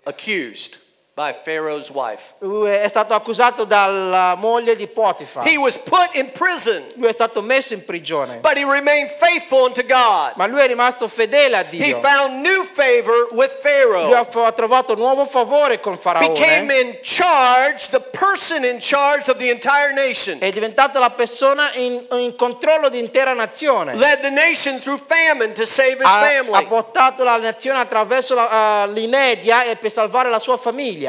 Accused 0.03 0.82
by 1.15 1.31
Pharaoh's 1.31 1.91
wife. 1.91 2.33
Lui 2.39 2.71
è 2.71 2.87
stato 2.87 3.13
accusato 3.13 3.65
dalla 3.65 4.33
moglie 4.35 4.75
di 4.75 4.87
Potifa. 4.87 5.43
He 5.43 5.57
was 5.57 5.77
put 5.77 6.09
in 6.13 6.31
prison, 6.31 6.83
Lui 6.95 7.07
è 7.07 7.11
stato 7.11 7.43
messo 7.43 7.75
in 7.75 7.85
prigione. 7.85 8.39
but 8.41 8.57
he 8.57 8.63
remained 8.65 9.11
faithful 9.11 9.63
unto 9.65 9.83
God. 9.83 10.33
Ma 10.37 10.47
lui 10.47 10.59
è 10.61 10.65
rimasto 10.65 11.07
fedele 11.07 11.57
a 11.57 11.65
He 11.69 11.77
Dio. 11.77 11.99
found 12.01 12.41
new 12.41 12.63
favor 12.63 13.27
with 13.31 13.51
Lui 13.63 14.13
ha 14.13 14.23
Pharaoh. 14.25 14.45
ha 14.47 14.51
trovato 14.53 14.95
nuovo 14.95 15.25
favore 15.25 15.79
con 15.79 15.93
Became 15.93 16.33
Faraone. 16.33 16.79
in 16.79 16.97
charge, 17.03 17.89
the 17.91 17.99
person 18.01 18.63
in 18.65 18.77
charge 18.79 19.29
of 19.29 19.37
the 19.37 19.51
entire 19.51 19.93
nation. 19.93 20.37
È 20.39 20.49
diventato 20.51 20.97
la 20.97 21.11
persona 21.11 21.73
in, 21.75 22.05
in 22.09 22.35
controllo 22.35 22.89
di 22.89 22.97
intera 22.97 23.33
nazione. 23.33 23.93
Led 23.95 24.21
the 24.21 24.31
nation 24.31 24.79
through 24.79 24.99
famine 25.05 25.51
to 25.53 25.63
save 25.65 25.97
his 25.99 26.05
Ha, 26.05 26.19
ha 26.21 26.25
family. 26.41 26.65
portato 26.65 27.23
la 27.23 27.37
nazione 27.37 27.79
attraverso 27.79 28.33
la- 28.33 28.85
uh, 28.87 28.91
l'inedia 28.91 29.63
e 29.65 29.75
per 29.75 29.91
salvare 29.91 30.29
la 30.31 30.39
sua 30.39 30.57
famiglia. 30.57 31.01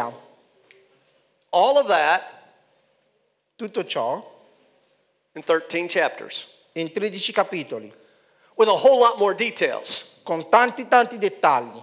All 1.54 1.78
of 1.78 1.86
that 1.86 2.22
Tutto 3.56 3.84
ciò 3.84 4.20
in 5.34 5.42
13 5.42 5.88
chapters 5.88 6.46
in 6.74 6.88
13 6.88 7.32
capitoli, 7.32 7.92
with 8.56 8.68
a 8.68 8.74
whole 8.74 8.98
lot 8.98 9.18
more 9.18 9.34
details. 9.34 10.20
con 10.24 10.48
tanti 10.48 10.88
tanti 10.88 11.18
dettagli. 11.18 11.80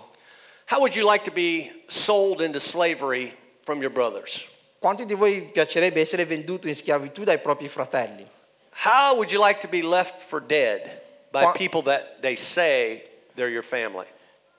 How 0.65 0.79
would 0.79 0.95
you 0.95 1.05
like 1.05 1.23
to 1.23 1.31
be 1.31 1.71
sold 1.87 2.41
into 2.41 2.59
slavery 2.59 3.33
from 3.63 3.81
your 3.81 3.91
brothers? 3.91 4.45
Quanti 4.79 5.05
di 5.05 5.13
voi 5.13 5.49
piacerebbe 5.53 6.01
essere 6.01 6.25
venduto 6.25 6.67
in 6.67 6.75
schiavitù 6.75 7.23
dai 7.23 7.39
propri 7.39 7.69
fratelli? 7.69 8.27
How 8.71 9.15
would 9.15 9.31
you 9.31 9.39
like 9.39 9.61
to 9.61 9.67
be 9.67 9.81
left 9.81 10.21
for 10.21 10.41
dead 10.41 11.01
by 11.31 11.51
people 11.53 11.83
that 11.83 12.21
they 12.21 12.35
say 12.35 13.03
they're 13.35 13.51
your 13.51 13.63
family? 13.63 14.07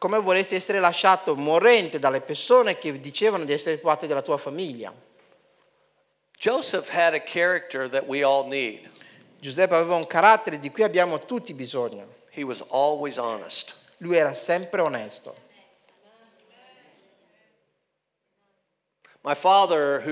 Come 0.02 0.18
vorresti 0.18 0.56
essere 0.56 0.80
lasciato 0.80 1.36
morente 1.36 2.00
dalle 2.00 2.20
persone 2.20 2.76
che 2.76 2.98
dicevano 2.98 3.44
di 3.44 3.52
essere 3.52 3.78
parte 3.78 4.08
della 4.08 4.20
tua 4.20 4.36
famiglia? 4.36 4.92
Giuseppe 9.38 9.74
aveva 9.76 9.94
un 9.94 10.06
carattere 10.08 10.58
di 10.58 10.72
cui 10.72 10.82
abbiamo 10.82 11.20
tutti 11.20 11.54
bisogno. 11.54 12.14
Lui 13.98 14.16
era 14.16 14.34
sempre 14.34 14.80
onesto. 14.80 15.36
Father, 19.22 20.02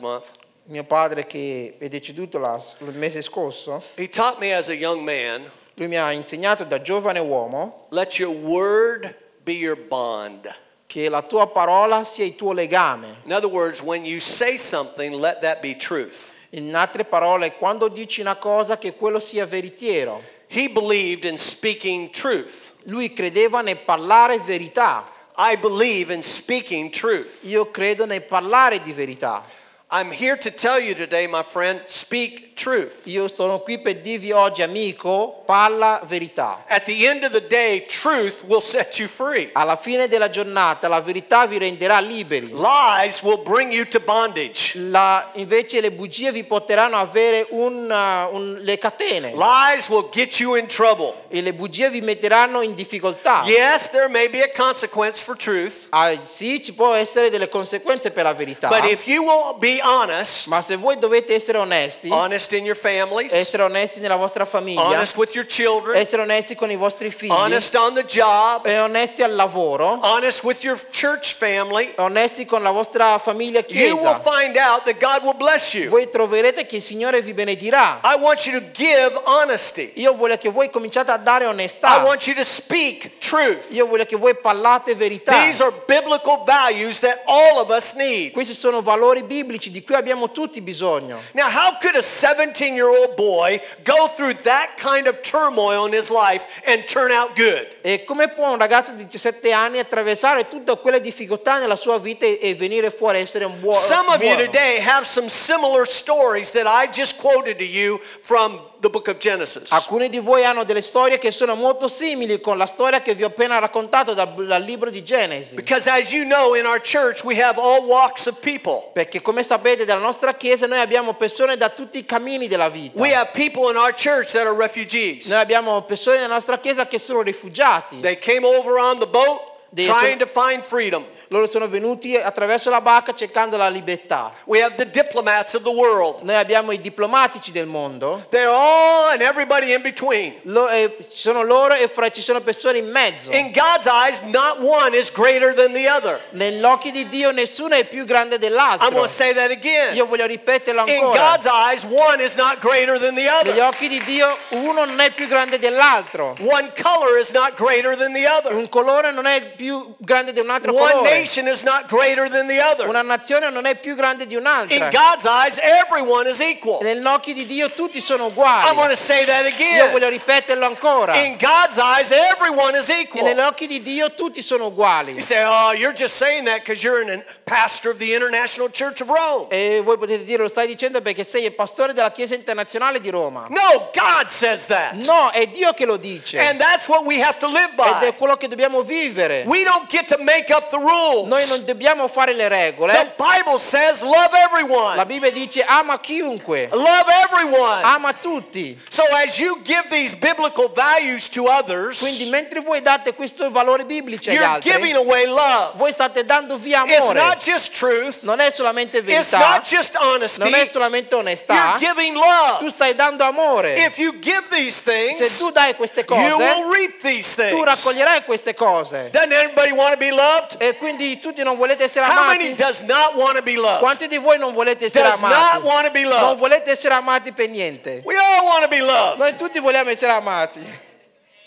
month, 0.00 0.24
Mio 0.62 0.84
padre 0.84 1.26
che 1.26 1.76
è 1.78 1.88
deceduto 1.90 2.38
il 2.38 2.94
mese 2.94 3.20
scorso, 3.20 3.82
he 3.96 4.08
taught 4.08 4.38
me 4.38 4.54
as 4.54 4.70
a 4.70 4.72
young 4.72 5.02
man 5.02 5.52
lui 5.76 5.88
mi 5.88 5.96
ha 5.96 6.12
insegnato 6.12 6.64
da 6.64 6.82
giovane 6.82 7.20
uomo 7.20 7.86
let 7.90 8.18
your 8.18 8.34
word 8.34 9.14
be 9.42 9.52
your 9.52 9.76
bond. 9.76 10.54
che 10.86 11.08
la 11.08 11.22
tua 11.22 11.48
parola 11.48 12.04
sia 12.04 12.24
il 12.24 12.36
tuo 12.36 12.52
legame. 12.52 13.18
In 13.24 13.32
other 13.32 13.50
words, 13.50 13.82
when 13.82 14.04
you 14.04 14.18
say 14.18 14.56
something, 14.56 15.12
let 15.20 15.40
that 15.42 15.60
be 15.60 15.76
truth. 15.76 16.30
In 16.50 16.74
altre 16.74 17.04
parole, 17.04 17.56
quando 17.58 17.88
dici 17.88 18.20
una 18.20 18.36
cosa 18.36 18.78
che 18.78 18.94
quello 18.94 19.18
sia 19.18 19.44
veritiero. 19.44 20.22
He 20.48 20.68
believed 20.68 21.24
in 21.24 21.36
speaking 21.36 22.10
truth. 22.10 22.72
Lui 22.84 23.12
credeva 23.12 23.60
nel 23.60 23.78
parlare 23.78 24.38
verità. 24.38 25.04
I 25.36 25.56
believe 25.56 26.10
in 26.10 26.22
speaking 26.22 26.90
truth. 26.90 27.40
Io 27.42 27.70
credo 27.70 28.06
nel 28.06 28.22
parlare 28.22 28.80
di 28.80 28.92
verità. 28.92 29.44
I'm 29.90 30.10
here 30.10 30.38
to 30.38 30.50
tell 30.50 30.80
you 30.80 30.94
today, 30.94 31.26
my 31.26 31.42
friend, 31.42 31.82
speak 31.86 32.45
truth. 32.60 33.02
Io 33.04 33.28
sono 33.28 33.60
qui 33.60 33.78
per 33.78 34.00
dirvi 34.00 34.32
oggi, 34.32 34.62
amico, 34.62 35.42
parla 35.44 36.00
verità. 36.04 36.64
At 36.66 36.84
the 36.84 37.06
end 37.06 37.22
of 37.24 37.30
the 37.32 37.46
day, 37.46 37.84
truth 37.86 38.42
will 38.46 38.62
set 38.62 38.98
you 38.98 39.06
free. 39.08 39.50
Alla 39.52 39.76
fine 39.76 40.08
della 40.08 40.30
giornata 40.30 40.88
la 40.88 41.00
verità 41.02 41.46
vi 41.46 41.58
renderà 41.58 41.98
liberi. 42.00 42.48
Lies 42.52 43.20
will 43.22 43.42
bring 43.42 43.70
you 43.72 43.86
to 43.86 44.00
bondage. 44.00 44.72
La- 44.78 45.30
invece 45.34 45.80
le 45.80 45.90
bugie 45.92 46.32
vi 46.32 46.44
porteranno 46.44 46.96
a 46.96 47.00
avere 47.00 47.46
un, 47.50 47.90
uh, 47.90 48.34
un- 48.34 48.58
le 48.62 48.78
catene 48.78 49.32
Lies 49.34 49.88
will 49.88 50.08
get 50.10 50.38
you 50.40 50.54
in 50.56 50.66
trouble. 50.66 51.12
e 51.28 51.42
le 51.42 51.52
bugie 51.52 51.90
vi 51.90 52.00
metteranno 52.00 52.62
in 52.62 52.74
difficoltà. 52.74 53.42
Yes, 53.44 53.90
there 53.90 54.08
may 54.08 54.28
be 54.30 54.42
a 54.42 54.50
consequence 54.56 55.22
for 55.22 55.36
truth, 55.36 55.88
Ah, 55.90 56.12
sì, 56.22 56.62
ci 56.64 56.72
può 56.72 56.94
essere 56.94 57.28
delle 57.30 57.48
conseguenze 57.48 58.10
per 58.10 58.24
la 58.24 58.32
verità, 58.32 58.68
but 58.68 58.84
if 58.90 59.06
you 59.06 59.22
will 59.22 59.58
be 59.58 59.78
honest, 59.82 60.46
ma 60.48 60.62
se 60.62 60.76
voi 60.76 60.98
dovete 60.98 61.34
essere 61.34 61.58
onesti, 61.58 62.08
honest 62.10 62.45
in 62.52 62.64
your 62.64 62.76
families, 62.76 63.32
essere 63.32 63.62
onesti 63.62 64.00
nella 64.00 64.16
vostra 64.16 64.44
famiglia, 64.44 64.82
honest 64.82 65.16
with 65.16 65.34
your 65.34 65.46
children, 65.46 65.96
essere 65.96 66.22
onesti 66.22 66.54
con 66.54 66.70
i 66.70 66.76
vostri 66.76 67.10
figli, 67.10 67.30
honest 67.30 67.74
on 67.74 67.94
the 67.94 68.04
job, 68.04 68.66
e 68.66 68.78
onesti 68.78 69.22
al 69.22 69.34
lavoro, 69.34 69.98
honest 70.02 70.42
with 70.42 70.62
your 70.62 70.78
church 70.90 71.34
family, 71.34 71.92
onesti 71.96 72.44
con 72.44 72.62
la 72.62 72.70
vostra 72.70 73.18
famiglia 73.18 73.64
you 73.68 73.96
will 73.96 74.14
chiesa, 74.14 74.20
find 74.22 74.56
out 74.56 74.84
that 74.84 74.98
God 74.98 75.22
will 75.22 75.36
bless 75.36 75.74
you. 75.74 75.88
voi 75.88 76.08
troverete 76.10 76.66
che 76.66 76.76
il 76.76 76.82
Signore 76.82 77.22
vi 77.22 77.34
benedirà. 77.34 78.00
I 78.02 78.16
want 78.18 78.46
you 78.46 78.60
to 78.60 78.66
give 78.72 79.20
honesty. 79.24 79.92
Io 79.96 80.14
voglio 80.14 80.36
che 80.36 80.50
voi 80.50 80.70
cominciate 80.70 81.10
a 81.10 81.16
dare 81.16 81.44
I 81.44 81.48
onestà. 81.48 82.02
want 82.02 82.26
you 82.26 82.36
to 82.36 82.44
speak 82.44 83.18
truth. 83.18 83.66
Io 83.70 83.86
voglio 83.86 84.04
che 84.04 84.16
voi 84.16 84.34
parlate 84.36 84.94
verità. 84.94 85.32
These 85.32 85.62
are 85.62 85.72
biblical 85.86 86.42
values 86.44 87.00
that 87.00 87.22
all 87.26 87.58
of 87.58 87.68
us 87.70 87.92
need. 87.94 88.32
Questi 88.32 88.54
sono 88.54 88.82
valori 88.82 89.22
biblici 89.22 89.70
di 89.70 89.82
cui 89.82 89.94
abbiamo 89.94 90.30
tutti 90.30 90.60
bisogno. 90.60 91.20
Now, 91.32 91.48
how 91.48 91.78
could 91.80 91.96
a 91.96 92.02
17 92.36 92.74
year 92.74 92.88
old 92.88 93.16
boy 93.16 93.60
go 93.82 94.08
through 94.08 94.34
that 94.42 94.76
kind 94.76 95.06
of 95.06 95.20
turmoil 95.22 95.86
in 95.86 95.92
his 95.92 96.10
life 96.10 96.60
and 96.66 96.84
turn 96.86 97.10
out 97.10 97.34
good? 97.34 97.66
E 97.82 98.04
come 98.04 98.28
può 98.28 98.50
un 98.50 98.58
ragazzo 98.58 98.92
di 98.92 99.06
17 99.06 99.52
anni 99.52 99.78
attraversare 99.78 100.48
tutte 100.48 100.76
quelle 100.78 101.00
difficoltà 101.00 101.58
nella 101.58 101.76
sua 101.76 101.98
vita 101.98 102.26
e 102.26 102.54
venire 102.54 102.90
fuori 102.90 103.20
essere 103.20 103.44
un 103.44 103.54
Some 103.72 104.08
of 104.08 104.22
you 104.22 104.36
today 104.36 104.78
have 104.80 105.06
some 105.06 105.28
similar 105.28 105.86
stories 105.86 106.50
that 106.50 106.66
I 106.66 106.88
just 106.92 107.16
quoted 107.18 107.56
to 107.58 107.64
you 107.64 107.98
from 108.20 108.60
the 108.86 108.90
book 108.90 109.08
of 109.08 109.18
Genesis. 109.18 109.70
Alcuni 109.72 110.08
di 110.08 110.18
voi 110.18 110.44
hanno 110.44 110.64
delle 110.64 110.80
storie 110.80 111.18
che 111.18 111.30
sono 111.30 111.54
molto 111.54 111.88
simili 111.88 112.40
con 112.40 112.56
la 112.56 112.66
storia 112.66 113.02
che 113.02 113.14
vi 113.14 113.24
ho 113.24 113.28
appena 113.28 113.58
raccontato 113.58 114.14
da- 114.14 114.24
dal 114.24 114.62
libro 114.62 114.90
di 114.90 115.02
Genesi. 115.02 115.54
Because 115.54 115.88
as 115.90 116.12
you 116.12 116.24
know, 116.24 116.54
in 116.54 116.64
our 116.66 116.80
church, 116.80 117.24
we 117.24 117.40
have 117.42 117.58
all 117.58 117.84
walks 117.84 118.26
of 118.26 118.38
people. 118.40 118.90
Perché 118.92 119.20
come 119.20 119.42
sapete 119.42 119.84
dalla 119.84 120.00
nostra 120.00 120.34
chiesa 120.34 120.66
noi 120.66 120.80
abbiamo 120.80 121.14
persone 121.14 121.56
da 121.56 121.68
tutti 121.70 121.98
i 121.98 122.04
cammini 122.04 122.46
della 122.46 122.68
vita. 122.68 122.98
We 122.98 123.14
have 123.14 123.30
people 123.32 123.70
in 123.70 123.76
our 123.76 123.92
church 123.92 124.30
that 124.32 124.46
are 124.46 124.56
refugees. 124.56 125.26
Noi 125.26 125.40
abbiamo 125.40 125.82
persone 125.82 126.18
nella 126.18 126.34
nostra 126.34 126.58
chiesa 126.58 126.86
che 126.86 126.98
sono 126.98 127.22
rifugiati. 127.22 128.00
They 128.00 128.18
came 128.18 128.46
over 128.46 128.78
on 128.78 128.98
the 128.98 129.06
boat 129.06 129.54
trying 129.84 130.18
to 130.18 130.26
find 130.26 130.64
freedom. 130.64 131.04
Loro 131.28 131.46
sono 131.46 131.66
venuti 131.66 132.16
attraverso 132.16 132.70
la 132.70 132.80
barca 132.80 133.12
cercando 133.12 133.56
la 133.56 133.68
libertà. 133.68 134.30
We 134.44 134.62
have 134.62 134.76
the 134.76 134.88
diplomats 134.88 135.54
of 135.54 135.64
the 135.64 135.70
world. 135.70 136.22
Noi 136.22 136.36
abbiamo 136.36 136.70
i 136.70 136.80
diplomatici 136.80 137.50
del 137.50 137.66
mondo. 137.66 138.24
They're 138.30 138.46
all 138.48 139.08
and 139.10 139.20
everybody 139.22 139.72
in 139.72 139.82
between. 139.82 140.36
Lo- 140.42 140.68
eh, 140.68 140.96
ci 141.00 141.16
sono 141.18 141.42
loro 141.42 141.74
e 141.74 141.88
fra- 141.88 142.10
ci 142.10 142.20
sono 142.22 142.40
persone 142.42 142.78
in 142.78 142.88
mezzo. 142.88 143.32
In 143.32 143.50
God's 143.50 143.86
eyes, 143.86 144.20
not 144.20 144.58
one 144.60 144.96
is 144.96 145.10
greater 145.10 145.52
than 145.52 145.72
the 145.72 145.88
other. 145.90 146.20
Negli 146.30 146.62
occhi 146.62 146.92
di 146.92 147.08
Dio 147.08 147.32
nessuno 147.32 147.74
è 147.74 147.84
più 147.86 148.04
grande 148.04 148.36
I'm 148.36 148.40
dell'altro. 148.40 148.88
going 148.90 149.02
to 149.06 149.12
say 149.12 149.34
that 149.34 149.50
again. 149.50 149.96
Io 149.96 150.06
voglio 150.06 150.26
ripeterlo 150.26 150.84
In 150.86 150.90
ancora. 150.90 151.18
God's 151.32 151.46
eyes, 151.46 151.82
one 151.82 152.22
is 152.22 152.36
not 152.36 152.60
greater 152.60 153.00
than 153.00 153.16
the 153.16 153.22
Negli 153.22 153.48
other. 153.50 153.62
occhi 153.64 153.88
di 153.88 154.00
Dio 154.04 154.36
uno 154.50 154.84
non 154.84 155.00
è 155.00 155.10
più 155.10 155.26
grande 155.26 155.58
dell'altro. 155.58 156.36
One 156.38 156.70
color 156.80 157.18
is 157.18 157.30
not 157.32 157.56
greater 157.56 157.96
than 157.96 158.12
the 158.12 158.28
other. 158.28 158.54
Un 158.54 158.68
colore 158.68 159.10
non 159.10 159.26
è 159.26 159.42
più 159.42 159.65
grande 159.98 160.32
di 160.32 160.40
un 160.40 160.50
altro 160.50 160.72
One 160.74 160.92
colore. 160.92 161.18
nation 161.18 161.46
is 161.48 161.62
not 161.62 161.86
greater 161.88 162.28
than 162.28 162.46
the 162.46 162.60
other. 162.60 162.86
Una 162.88 163.02
nazione 163.02 163.50
non 163.50 163.66
è 163.66 163.76
più 163.76 163.94
grande 163.94 164.26
di 164.26 164.34
In 164.34 164.40
un'altra. 164.40 164.88
God's 164.90 165.24
eyes, 165.24 165.58
everyone 165.58 166.28
is 166.28 166.40
equal. 166.40 166.78
Negli 166.82 167.04
occhi 167.04 167.32
di 167.32 167.44
Dio 167.46 167.70
tutti 167.72 168.00
sono 168.00 168.26
I'm 168.26 168.34
going 168.34 168.66
uguali. 168.76 168.88
to 168.90 168.96
say 168.96 169.24
that 169.24 169.44
Io 169.58 169.90
voglio 169.90 170.06
again. 170.06 170.10
ripeterlo 170.10 170.66
ancora. 170.66 171.16
In 171.16 171.36
God's 171.38 171.78
eyes, 171.78 172.10
everyone 172.10 172.76
is 172.78 172.88
E 172.88 173.00
equal. 173.00 173.38
occhi 173.38 173.66
di 173.66 173.82
Dio 173.82 174.12
tutti 174.14 174.42
sono 174.42 174.66
uguali. 174.66 175.12
You 175.12 175.20
say, 175.20 175.44
oh, 175.44 175.72
you're 175.72 175.94
just 175.94 176.16
saying 176.16 176.44
that 176.46 176.58
because 176.64 176.82
you're 176.82 177.00
an 177.02 177.24
pastor 177.44 177.90
of 177.90 177.98
the 177.98 178.12
International 178.14 178.68
Church 178.70 179.00
of 179.00 179.08
Rome. 179.08 179.48
E 179.50 179.80
voi 179.82 179.96
potete 179.98 180.24
dire 180.24 180.42
lo 180.42 180.48
stai 180.48 180.66
dicendo 180.66 181.00
perché 181.00 181.24
sei 181.24 181.44
il 181.44 181.54
pastore 181.54 181.92
della 181.92 182.10
Chiesa 182.10 182.34
internazionale 182.34 183.00
di 183.00 183.10
Roma. 183.10 183.46
No, 183.48 183.90
God 183.94 184.26
says 184.28 184.66
that. 184.66 184.92
No, 184.94 185.30
è 185.30 185.46
Dio 185.46 185.72
che 185.72 185.84
lo 185.86 185.96
dice. 185.96 186.38
And 186.38 186.58
that's 186.60 186.88
what 186.88 187.04
we 187.04 187.22
have 187.22 187.38
to 187.38 187.46
live 187.46 187.70
Ed 187.76 188.02
è 188.02 188.10
by. 188.10 188.16
quello 188.16 188.36
che 188.36 188.48
dobbiamo 188.48 188.82
vivere. 188.82 189.44
We 189.46 189.64
don't 189.64 189.88
get 189.88 190.08
to 190.08 190.18
make 190.18 190.50
up 190.50 190.70
the 190.70 190.78
rules. 190.78 191.28
Noi 191.28 191.46
non 191.46 191.64
dobbiamo 191.64 192.08
fare 192.08 192.32
le 192.34 192.48
The 192.48 192.48
regole. 192.48 193.12
Bible 193.16 193.58
says 193.58 194.02
love 194.02 194.30
La 194.32 194.44
everyone. 194.44 195.04
Bibbia 195.04 195.30
dice 195.30 195.62
ama 195.64 195.98
chiunque, 195.98 196.68
Love 196.72 197.06
everyone. 197.24 197.82
ama 197.82 198.12
tutti. 198.14 198.76
So 198.90 199.04
as 199.14 199.38
you 199.38 199.60
give 199.62 199.84
these 199.90 200.14
biblical 200.16 200.68
values 200.68 201.28
to 201.30 201.46
others, 201.46 201.98
Quindi 201.98 202.26
mentre 202.28 202.60
voi 202.60 202.80
date 202.82 203.14
questi 203.14 203.48
valori 203.50 203.84
biblici 203.84 204.30
agli 204.30 204.36
you're 204.36 204.58
giving 204.60 204.96
altri, 204.96 205.08
away 205.08 205.26
love. 205.26 205.72
voi 205.76 205.92
state 205.92 206.24
dando 206.24 206.56
via 206.56 206.84
It's 206.84 206.98
amore. 207.00 207.14
not 207.20 207.38
just 207.42 207.72
truth. 207.72 208.22
Non 208.22 208.40
è 208.40 208.50
solamente 208.50 208.98
It's 208.98 209.06
verità, 209.06 209.38
not 209.38 209.62
just 209.68 209.94
honesty. 209.96 210.42
non 210.42 210.54
è 210.54 210.64
solamente 210.66 211.14
You're 211.14 211.28
onestà, 211.28 211.76
giving 211.78 212.14
tu 212.14 212.20
love. 212.64 212.70
stai 212.70 212.94
dando 212.94 213.24
amore. 213.24 213.74
If 213.76 213.96
you 213.98 214.18
give 214.18 214.48
these 214.50 214.74
Se 214.82 214.90
things, 215.16 215.38
tu 215.38 215.50
dai 215.52 215.74
queste 215.76 216.04
you 216.08 216.16
will 216.38 216.62
cose, 216.62 216.78
reap 216.78 217.00
these 217.00 217.34
tu 217.34 217.42
things. 217.42 217.64
raccoglierai 217.64 218.24
queste 218.24 218.54
cose. 218.54 219.10
Doesn't 219.12 219.32
everybody 219.36 219.72
want 219.72 219.92
to 219.92 219.98
be 219.98 220.10
loved? 220.10 220.60
E 220.60 220.76
quindi 220.76 221.18
tutti 221.18 221.42
non 221.42 221.56
volete 221.56 221.84
essere 221.84 222.06
How 222.06 222.26
many 222.26 222.54
does 222.54 222.82
not 222.82 223.14
want 223.14 223.36
to 223.36 223.42
be 223.42 223.56
loved? 223.56 223.80
Quanti 223.80 224.08
di 224.08 224.18
voi 224.18 224.38
non 224.38 224.52
volete 224.52 224.86
essere 224.86 225.08
Does 225.08 225.20
not 225.20 225.62
want 225.62 225.86
to 225.86 225.92
be 225.92 226.04
loved? 226.04 226.22
Non 226.22 226.36
volete 226.36 226.70
essere 226.70 226.94
amati 226.94 227.32
per 227.32 227.48
niente. 227.48 228.02
We 228.04 228.16
all 228.16 228.44
want 228.44 228.62
to 228.62 228.68
be 228.68 228.80
loved, 228.80 229.18
Noi 229.18 229.34
tutti 229.36 229.58
vogliamo 229.58 229.90
essere 229.90 230.12
amati. 230.12 230.60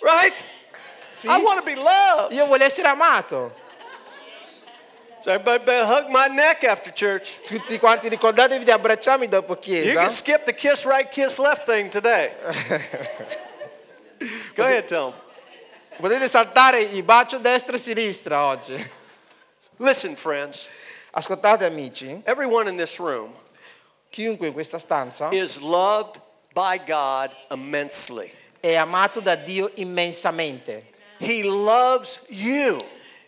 right? 0.01 0.43
Sì? 1.13 1.27
I 1.27 1.41
want 1.41 1.57
to 1.59 1.63
be 1.63 1.75
loved. 1.75 2.33
Io 2.33 2.45
voglio 2.45 2.65
essere 2.65 2.87
amato. 2.87 3.53
So 5.21 5.31
everybody 5.31 5.65
better 5.65 5.85
hug 5.85 6.07
my 6.09 6.27
neck 6.29 6.63
after 6.63 6.93
church. 6.93 7.41
Tutti 7.43 7.77
quanti 7.77 8.07
ricordatevi 8.07 8.63
di 8.63 8.71
abbracciarmi 8.71 9.27
dopo 9.27 9.57
chiesa. 9.57 9.89
You 9.89 9.99
can 9.99 10.09
skip 10.11 10.45
the 10.45 10.53
kiss 10.53 10.85
right, 10.85 11.09
kiss 11.09 11.37
left 11.37 11.65
thing 11.65 11.89
today. 11.89 12.31
Go 14.55 14.63
ahead, 14.63 14.87
tell 14.87 15.11
them. 15.11 15.19
Potete 15.99 16.29
saltare 16.29 16.81
il 16.81 17.03
bacio 17.03 17.39
destra 17.39 17.75
e 17.75 17.79
sinistra 17.79 18.45
oggi. 18.45 18.91
Listen, 19.77 20.15
friends, 20.15 20.67
Ascoltate 21.11 21.65
amici, 21.65 22.21
everyone 22.25 22.69
in 22.69 22.77
this 22.77 22.97
room 22.99 23.33
chiunque 24.09 24.47
in 24.47 24.53
questa 24.53 24.77
stanza 24.77 25.29
is 25.31 25.59
loved 25.59 26.21
by 26.53 26.77
God 26.85 27.31
immensely. 27.51 28.31
è 28.61 28.75
amato 28.75 29.19
da 29.19 29.35
Dio 29.35 29.71
immensamente. 29.75 30.85
He 31.19 31.43
loves 31.43 32.21
you. 32.29 32.81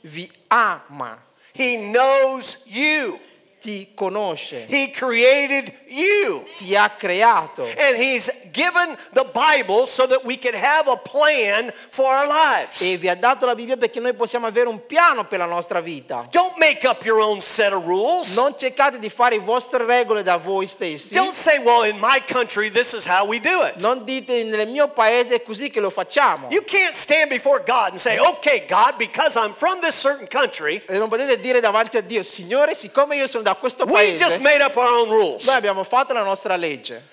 Vi 0.04 0.30
ama, 0.50 1.22
He 1.54 1.76
knows 1.78 2.60
you. 2.66 3.20
ti 3.60 3.92
conosce, 3.96 4.66
He 4.70 4.92
created 4.92 5.74
you. 5.88 6.46
ti 6.58 6.76
ha 6.76 6.90
creato. 6.92 7.64
And 7.78 7.98
He's 7.98 8.30
given 8.52 8.98
the 9.14 9.26
Bible 9.34 9.86
so 9.86 10.06
that 10.08 10.24
we 10.24 10.38
can 10.38 10.54
have 10.54 10.88
a 10.88 10.98
plan 10.98 11.72
for 11.90 12.06
our 12.14 12.28
lives. 12.28 12.82
E 12.82 12.98
vi 12.98 13.08
ha 13.10 13.16
dato 13.16 13.46
la 13.46 13.56
Bibbia 13.56 13.78
perché 13.78 14.00
noi 14.00 14.14
possiamo 14.14 14.48
avere 14.48 14.68
un 14.68 14.86
piano 14.86 15.26
per 15.26 15.40
la 15.40 15.46
nostra 15.46 15.80
vita. 15.80 16.28
Don't 16.32 16.58
make 16.58 16.88
up 16.88 17.04
your 17.04 17.20
own 17.20 17.42
set 17.42 17.74
of 17.74 17.86
rules. 17.86 18.36
Non 18.36 18.56
cercate 18.58 19.00
di 19.00 19.10
fare 19.10 19.38
le 19.38 19.44
vostre 19.44 19.86
regole 19.86 20.24
da 20.24 20.38
voi 20.38 20.68
stessi. 20.68 21.14
Don't 21.14 21.34
say, 21.34 21.58
well, 21.60 21.84
in 21.84 21.98
my 22.00 22.22
country, 22.28 22.70
this 22.70 22.94
is 22.94 23.06
how 23.06 23.26
we 23.26 23.40
do 23.40 23.64
it. 23.66 23.76
Non 23.80 24.04
dite 24.04 24.44
nel 24.44 24.68
mio 24.68 24.88
paese 24.90 25.36
è 25.36 25.42
così 25.42 25.70
che 25.70 25.80
lo 25.80 25.90
facciamo. 25.90 26.48
You 26.50 26.64
can't 26.64 26.96
stand 26.96 27.30
before 27.30 27.64
God 27.66 27.92
and 27.92 28.00
say, 28.00 28.18
okay, 28.20 28.66
God, 28.68 28.98
because 28.98 29.38
I'm 29.38 29.54
from 29.54 29.80
this 29.82 29.96
certain 29.96 30.28
country, 30.28 30.82
E 30.88 30.98
non 30.98 31.10
potete 31.10 31.40
dire 31.40 31.60
davanti 31.60 31.98
a 31.98 32.02
Dio, 32.02 32.24
Signore, 32.24 32.74
siccome 32.76 33.16
io 33.16 33.28
sono 33.28 33.44
da 33.44 33.56
questo 33.56 33.86
we 33.86 34.14
just 34.14 34.22
paese, 34.22 34.40
made 34.40 34.62
up 34.62 34.76
our 34.76 34.92
own 34.92 35.10
rules. 35.10 35.46
noi 35.46 35.56
abbiamo 35.56 35.84
fatto 35.84 36.14
la 36.14 36.24
nostra 36.24 36.56
legge. 36.56 37.08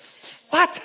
What? 0.49 0.81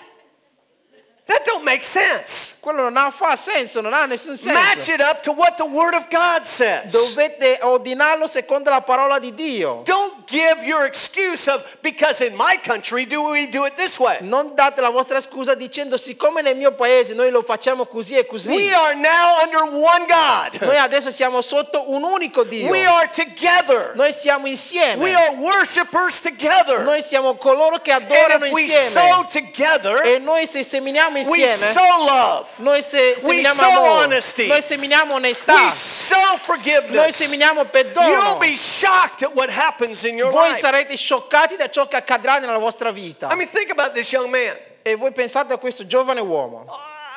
That 1.26 1.42
don't 1.46 1.64
make 1.64 1.82
sense. 1.82 2.56
Quello 2.60 2.82
non 2.82 2.96
ha, 2.98 3.10
fa 3.10 3.34
senso, 3.34 3.80
non 3.80 3.94
ha 3.94 4.04
nessun 4.04 4.36
senso. 4.36 4.52
Match 4.52 4.88
it 4.88 5.00
up 5.00 5.22
to 5.22 5.32
what 5.32 5.56
the 5.56 5.64
Word 5.64 5.94
of 5.94 6.10
God 6.10 6.44
says. 6.44 6.92
Dovete 6.92 7.60
ordinarlo 7.62 8.26
secondo 8.26 8.68
la 8.68 8.82
parola 8.82 9.18
di 9.18 9.32
Dio. 9.32 9.82
Don't 9.84 10.26
give 10.26 10.62
your 10.62 10.84
excuse 10.84 11.48
of 11.48 11.64
because 11.80 12.20
in 12.20 12.36
my 12.36 12.58
country 12.62 13.06
do 13.06 13.22
we 13.30 13.46
do 13.46 13.64
it 13.64 13.74
this 13.76 13.98
way. 13.98 14.18
Non 14.20 14.54
date 14.54 14.82
la 14.82 14.90
vostra 14.90 15.18
scusa 15.22 15.54
dicendo 15.54 15.96
siccome 15.96 16.42
nel 16.42 16.56
mio 16.56 16.72
paese 16.72 17.14
noi 17.14 17.30
lo 17.30 17.42
facciamo 17.42 17.86
così 17.86 18.18
e 18.18 18.26
così. 18.26 18.50
We 18.50 18.74
are 18.74 18.94
now 18.94 19.40
under 19.42 19.62
one 19.62 20.04
God. 20.06 20.60
Noi 20.64 20.76
adesso 20.76 21.10
siamo 21.10 21.40
sotto 21.40 21.90
un 21.90 22.02
unico 22.02 22.44
Dio. 22.44 22.68
We 22.68 22.84
are 22.84 23.08
together. 23.08 23.92
Noi 23.94 24.12
siamo 24.12 24.46
insieme. 24.46 25.02
We 25.02 25.14
are 25.14 25.34
worshipers 25.36 26.20
together. 26.20 26.80
Noi 26.80 27.02
siamo 27.02 27.36
coloro 27.36 27.78
che 27.78 27.92
And 27.92 28.04
adorano 28.04 28.44
if 28.44 28.52
we 28.52 28.68
sow 28.68 29.26
together, 29.26 30.04
E 30.04 30.18
noi 30.18 30.46
se 30.46 30.62
seminiamo 30.62 31.12
we 31.22 31.40
insieme, 31.42 31.72
sow 31.72 32.04
love. 32.04 32.48
noi 32.56 32.82
se 32.82 33.14
we 33.22 33.42
seminiamo 33.42 33.54
sow 33.60 33.70
amore, 33.70 34.04
honesty. 34.04 34.46
noi 34.46 34.62
seminiamo 34.62 35.12
We 35.14 35.20
onestà, 35.20 35.70
sow 35.70 36.18
noi 36.18 36.38
forgiveness. 36.38 37.16
seminiamo 37.16 37.60
You'll 37.60 37.70
perdono. 37.70 38.38
be 38.38 38.56
shocked 38.56 39.22
at 39.22 39.34
what 39.34 39.50
happens 39.50 40.02
in 40.04 40.16
your 40.16 40.30
Voi 40.32 40.48
life. 40.50 40.60
sarete 40.60 40.96
scioccati 40.96 41.56
da 41.56 41.68
ciò 41.70 41.86
che 41.86 41.96
accadrà 41.96 42.38
nella 42.38 42.58
vostra 42.58 42.90
vita. 42.90 43.28
I 43.30 43.36
mean, 43.36 43.48
think 43.48 43.70
about 43.70 43.92
this 43.94 44.10
young 44.12 44.28
man. 44.30 44.56
E 44.82 44.96
voi 44.96 45.12
pensate 45.12 45.52
a 45.52 45.56
questo 45.58 45.86
giovane 45.86 46.20
uomo. 46.20 46.66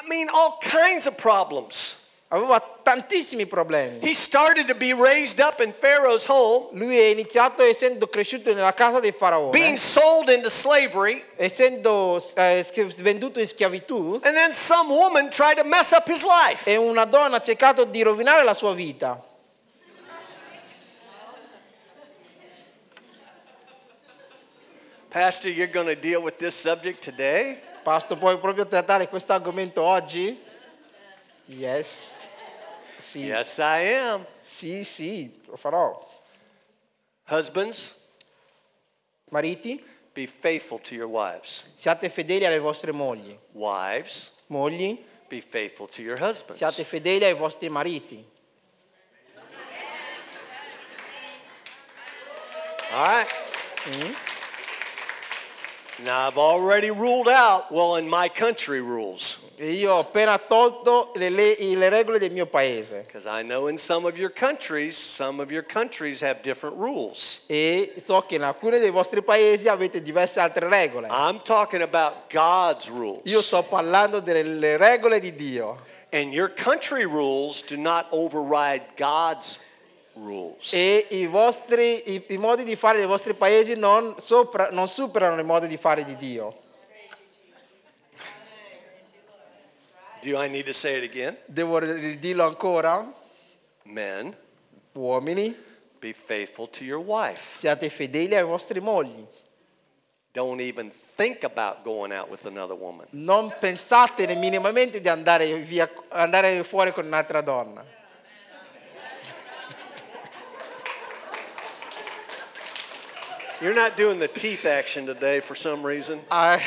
I 0.01 0.07
mean, 0.07 0.29
all 0.29 0.57
kinds 0.61 1.05
of 1.05 1.15
problems. 1.15 1.97
Aveva 2.29 2.59
tantissimi 2.83 3.45
problemi. 3.45 3.99
He 4.01 4.13
started 4.13 4.67
to 4.67 4.75
be 4.75 4.91
raised 4.91 5.39
up 5.39 5.61
in 5.61 5.71
Pharaoh's 5.71 6.25
home, 6.27 6.67
Lui 6.73 6.97
è 6.97 7.05
iniziato 7.05 7.63
essendo 7.63 8.07
cresciuto 8.07 8.53
nella 8.53 8.73
casa 8.73 8.99
dei 8.99 9.11
being 9.11 9.17
faraoni, 9.17 9.77
sold 9.77 10.27
into 10.27 10.49
slavery, 10.49 11.23
essendo 11.37 12.21
eh, 12.35 12.65
venduto 12.97 13.39
in 13.39 13.47
schiavitù, 13.47 14.19
and 14.23 14.35
then 14.35 14.51
some 14.51 14.89
woman 14.89 15.29
tried 15.29 15.55
to 15.57 15.63
mess 15.63 15.91
up 15.91 16.05
his 16.09 16.21
life. 16.23 16.69
e 16.69 16.75
una 16.75 17.05
donna 17.05 17.37
ha 17.37 17.41
cercato 17.41 17.85
di 17.85 18.01
rovinare 18.01 18.43
la 18.43 18.53
sua 18.53 18.73
vita. 18.73 19.23
Pastor, 25.09 25.49
you're 25.49 25.71
going 25.71 25.87
to 25.87 25.95
deal 25.95 26.21
with 26.21 26.37
this 26.37 26.53
subject 26.53 27.01
today? 27.01 27.57
Pastor, 27.85 28.17
puoi 28.17 28.37
proprio 28.37 28.65
trattare 28.65 29.07
questo 29.07 29.31
argomento 29.31 29.81
oggi? 29.81 30.37
Yes. 31.45 32.16
Sì, 32.97 33.25
Yes, 33.25 33.57
I 33.59 33.93
am. 33.93 34.25
sì, 34.41 34.83
sì, 34.83 35.41
lo 35.45 35.55
farò. 35.55 35.95
Husbands, 37.29 37.93
Mariti, 39.29 39.83
be 40.13 40.25
faithful 40.25 40.79
to 40.81 40.95
your 40.95 41.07
wives. 41.07 41.65
siate 41.75 42.09
fedeli 42.09 42.45
alle 42.45 42.59
vostre 42.59 42.91
mogli. 42.91 43.37
Wives, 43.51 44.31
Mogli, 44.47 44.97
be 45.27 45.41
faithful 45.41 45.87
to 45.87 46.01
your 46.01 46.17
husbands. 46.19 46.57
siate 46.57 46.83
fedeli 46.83 47.25
ai 47.25 47.33
vostri 47.33 47.69
mariti. 47.69 48.23
All 52.93 53.05
right. 53.05 53.27
Mm. 53.85 54.15
Now, 56.05 56.27
I've 56.27 56.37
already 56.37 56.89
ruled 56.91 57.27
out, 57.27 57.71
well, 57.71 57.95
in 57.97 58.07
my 58.07 58.29
country 58.29 58.81
rules. 58.81 59.39
E 59.59 59.71
io 59.71 59.91
ho 59.91 59.99
appena 59.99 60.37
tolto 60.37 61.11
le, 61.15 61.29
le- 61.29 61.55
le 61.59 61.89
regole 61.89 62.19
del 62.19 62.31
mio 62.31 62.45
paese. 62.45 63.03
Because 63.07 63.25
I 63.25 63.41
know 63.41 63.67
in 63.67 63.77
some 63.77 64.05
of 64.07 64.15
your 64.15 64.29
countries, 64.31 64.95
some 64.95 65.41
of 65.41 65.49
your 65.49 65.63
countries 65.63 66.21
have 66.21 66.41
different 66.43 66.77
rules. 66.77 67.39
E 67.47 67.93
so 67.97 68.21
che 68.21 68.35
in 68.35 68.43
alcuni 68.43 68.77
dei 68.77 68.91
vostri 68.91 69.23
paesi 69.23 69.67
avete 69.67 70.03
diverse 70.03 70.39
altre 70.39 70.69
regole. 70.69 71.07
I'm 71.09 71.41
talking 71.43 71.81
about 71.81 72.29
God's 72.31 72.87
rules. 72.87 73.21
Io 73.23 73.41
sto 73.41 73.63
parlando 73.63 74.19
delle 74.19 74.77
regole 74.77 75.19
di 75.19 75.33
Dio. 75.33 75.79
And 76.11 76.31
your 76.31 76.49
country 76.53 77.05
rules 77.05 77.63
do 77.63 77.77
not 77.77 78.05
override 78.11 78.83
God's 78.95 79.59
rules. 80.13 80.71
E 80.71 81.07
i, 81.09 81.25
vostri, 81.25 82.03
i, 82.13 82.23
i 82.27 82.37
modi 82.37 82.63
di 82.63 82.75
fare 82.75 82.97
dei 82.99 83.07
vostri 83.07 83.33
paesi 83.33 83.75
non, 83.75 84.15
sopra- 84.19 84.69
non 84.71 84.87
superano 84.87 85.41
i 85.41 85.43
modi 85.43 85.67
di 85.67 85.77
fare 85.77 86.05
di 86.05 86.15
Dio. 86.15 86.65
Do 90.27 90.35
I 90.35 90.49
need 90.49 90.65
to 90.65 90.73
say 90.73 90.97
it 90.97 91.05
again? 91.05 91.37
Devo 91.49 91.79
dirlo 91.79 92.47
ancora? 92.47 93.09
Men, 93.85 94.35
Uomini, 94.93 95.55
be 96.01 96.11
faithful 96.11 96.67
to 96.67 96.83
your 96.83 96.99
wife. 96.99 97.55
siate 97.55 97.89
fedeli 97.89 98.35
ai 98.35 98.43
vostri 98.43 98.81
mogli. 98.81 99.25
Don't 100.33 100.59
even 100.59 100.91
think 100.91 101.45
about 101.45 101.85
going 101.85 102.11
out 102.11 102.29
with 102.29 102.45
another 102.45 102.75
woman. 102.75 103.07
Non 103.11 103.55
pensate 103.57 104.27
minimamente 104.35 104.99
di 104.99 105.07
andare, 105.07 105.59
via, 105.59 105.89
andare 106.09 106.61
fuori 106.65 106.91
con 106.91 107.05
un'altra 107.05 107.39
donna. 107.39 107.85
You're 113.61 113.73
not 113.73 113.95
doing 113.95 114.19
the 114.19 114.27
teeth 114.27 114.65
action 114.65 115.05
today 115.05 115.39
for 115.39 115.55
some 115.55 115.87
reason. 115.87 116.19
Ah, 116.29 116.59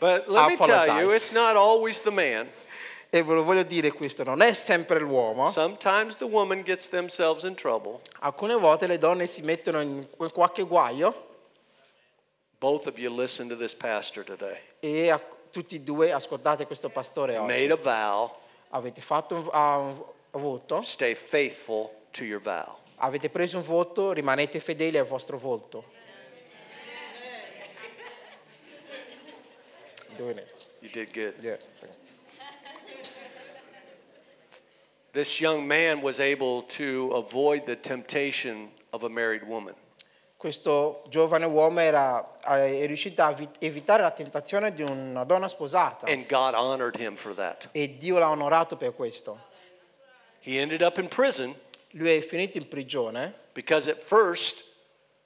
But 0.00 0.28
let 0.28 0.48
me 0.48 0.56
tell 0.56 0.86
you, 1.00 1.10
it's 1.14 1.30
not 1.30 1.54
always 1.56 2.00
the 2.00 2.10
man. 2.10 2.48
e 3.12 3.22
ve 3.22 3.34
lo 3.34 3.42
voglio 3.42 3.64
dire 3.64 3.90
questo, 3.92 4.22
non 4.24 4.40
è 4.40 4.52
sempre 4.54 4.98
l'uomo. 5.00 5.50
Sometimes 5.50 6.16
the 6.16 6.24
woman 6.24 6.62
gets 6.62 6.88
themselves 6.88 7.44
in 7.44 7.54
trouble. 7.54 8.00
Alcune 8.20 8.54
volte 8.54 8.86
le 8.86 8.98
donne 8.98 9.26
si 9.26 9.42
mettono 9.42 9.80
in 9.80 10.06
qualche 10.32 10.62
guaio 10.62 11.28
Both 12.58 12.86
of 12.86 12.98
you 12.98 13.10
listen 13.10 13.48
to 13.48 13.56
this 13.56 13.74
pastor 13.74 14.22
today. 14.24 14.58
e 14.80 15.10
a- 15.10 15.20
tutti 15.50 15.76
e 15.76 15.80
due 15.80 16.12
ascoltate 16.12 16.66
questo 16.66 16.88
pastore 16.88 17.36
oggi. 17.36 17.46
Made 17.52 17.72
a 17.72 17.76
vow, 17.76 18.36
Avete 18.72 19.00
fatto 19.00 19.34
un, 19.34 19.48
ah, 19.50 19.78
un 19.78 20.02
voto, 20.30 20.80
stay 20.82 21.14
faithful 21.16 21.90
to 22.12 22.22
your 22.22 22.40
vow. 22.40 22.76
avete 22.98 23.28
preso 23.30 23.56
un 23.56 23.64
voto, 23.64 24.12
rimanete 24.12 24.60
fedeli 24.60 24.96
al 24.98 25.06
vostro 25.06 25.36
voto. 25.36 25.84
Doing 30.20 30.36
it. 30.36 30.52
You 30.82 30.90
did 30.90 31.14
good. 31.14 31.32
Yeah. 31.40 31.56
This 35.14 35.40
young 35.40 35.66
man 35.66 36.02
was 36.02 36.20
able 36.20 36.64
to 36.76 37.10
avoid 37.14 37.64
the 37.64 37.74
temptation 37.74 38.68
of 38.92 39.02
a 39.04 39.08
married 39.08 39.42
woman. 39.44 39.74
Questo 40.36 41.04
giovane 41.08 41.46
uomo 41.46 41.80
era, 41.80 42.38
è 42.42 42.86
riuscito 42.86 43.22
a 43.22 43.34
evitare 43.60 44.02
la 44.02 44.10
tentazione 44.10 44.74
di 44.74 44.82
una 44.82 45.24
donna 45.24 45.48
sposata 45.48 46.06
And 46.06 46.26
God 46.28 46.52
honored 46.54 46.96
him 46.96 47.16
for 47.16 47.34
that. 47.36 47.68
e 47.72 47.96
Dio 47.96 48.18
l'ha 48.18 48.28
onorato 48.28 48.76
per 48.76 48.94
questo. 48.94 49.38
He 50.40 50.58
ended 50.60 50.82
up 50.82 50.98
in 50.98 51.08
prison 51.08 51.54
Lui 51.92 52.10
è 52.10 52.20
finito 52.20 52.58
in 52.58 52.68
prigione 52.68 53.32
because 53.54 53.88
at 53.90 53.98
first 54.02 54.64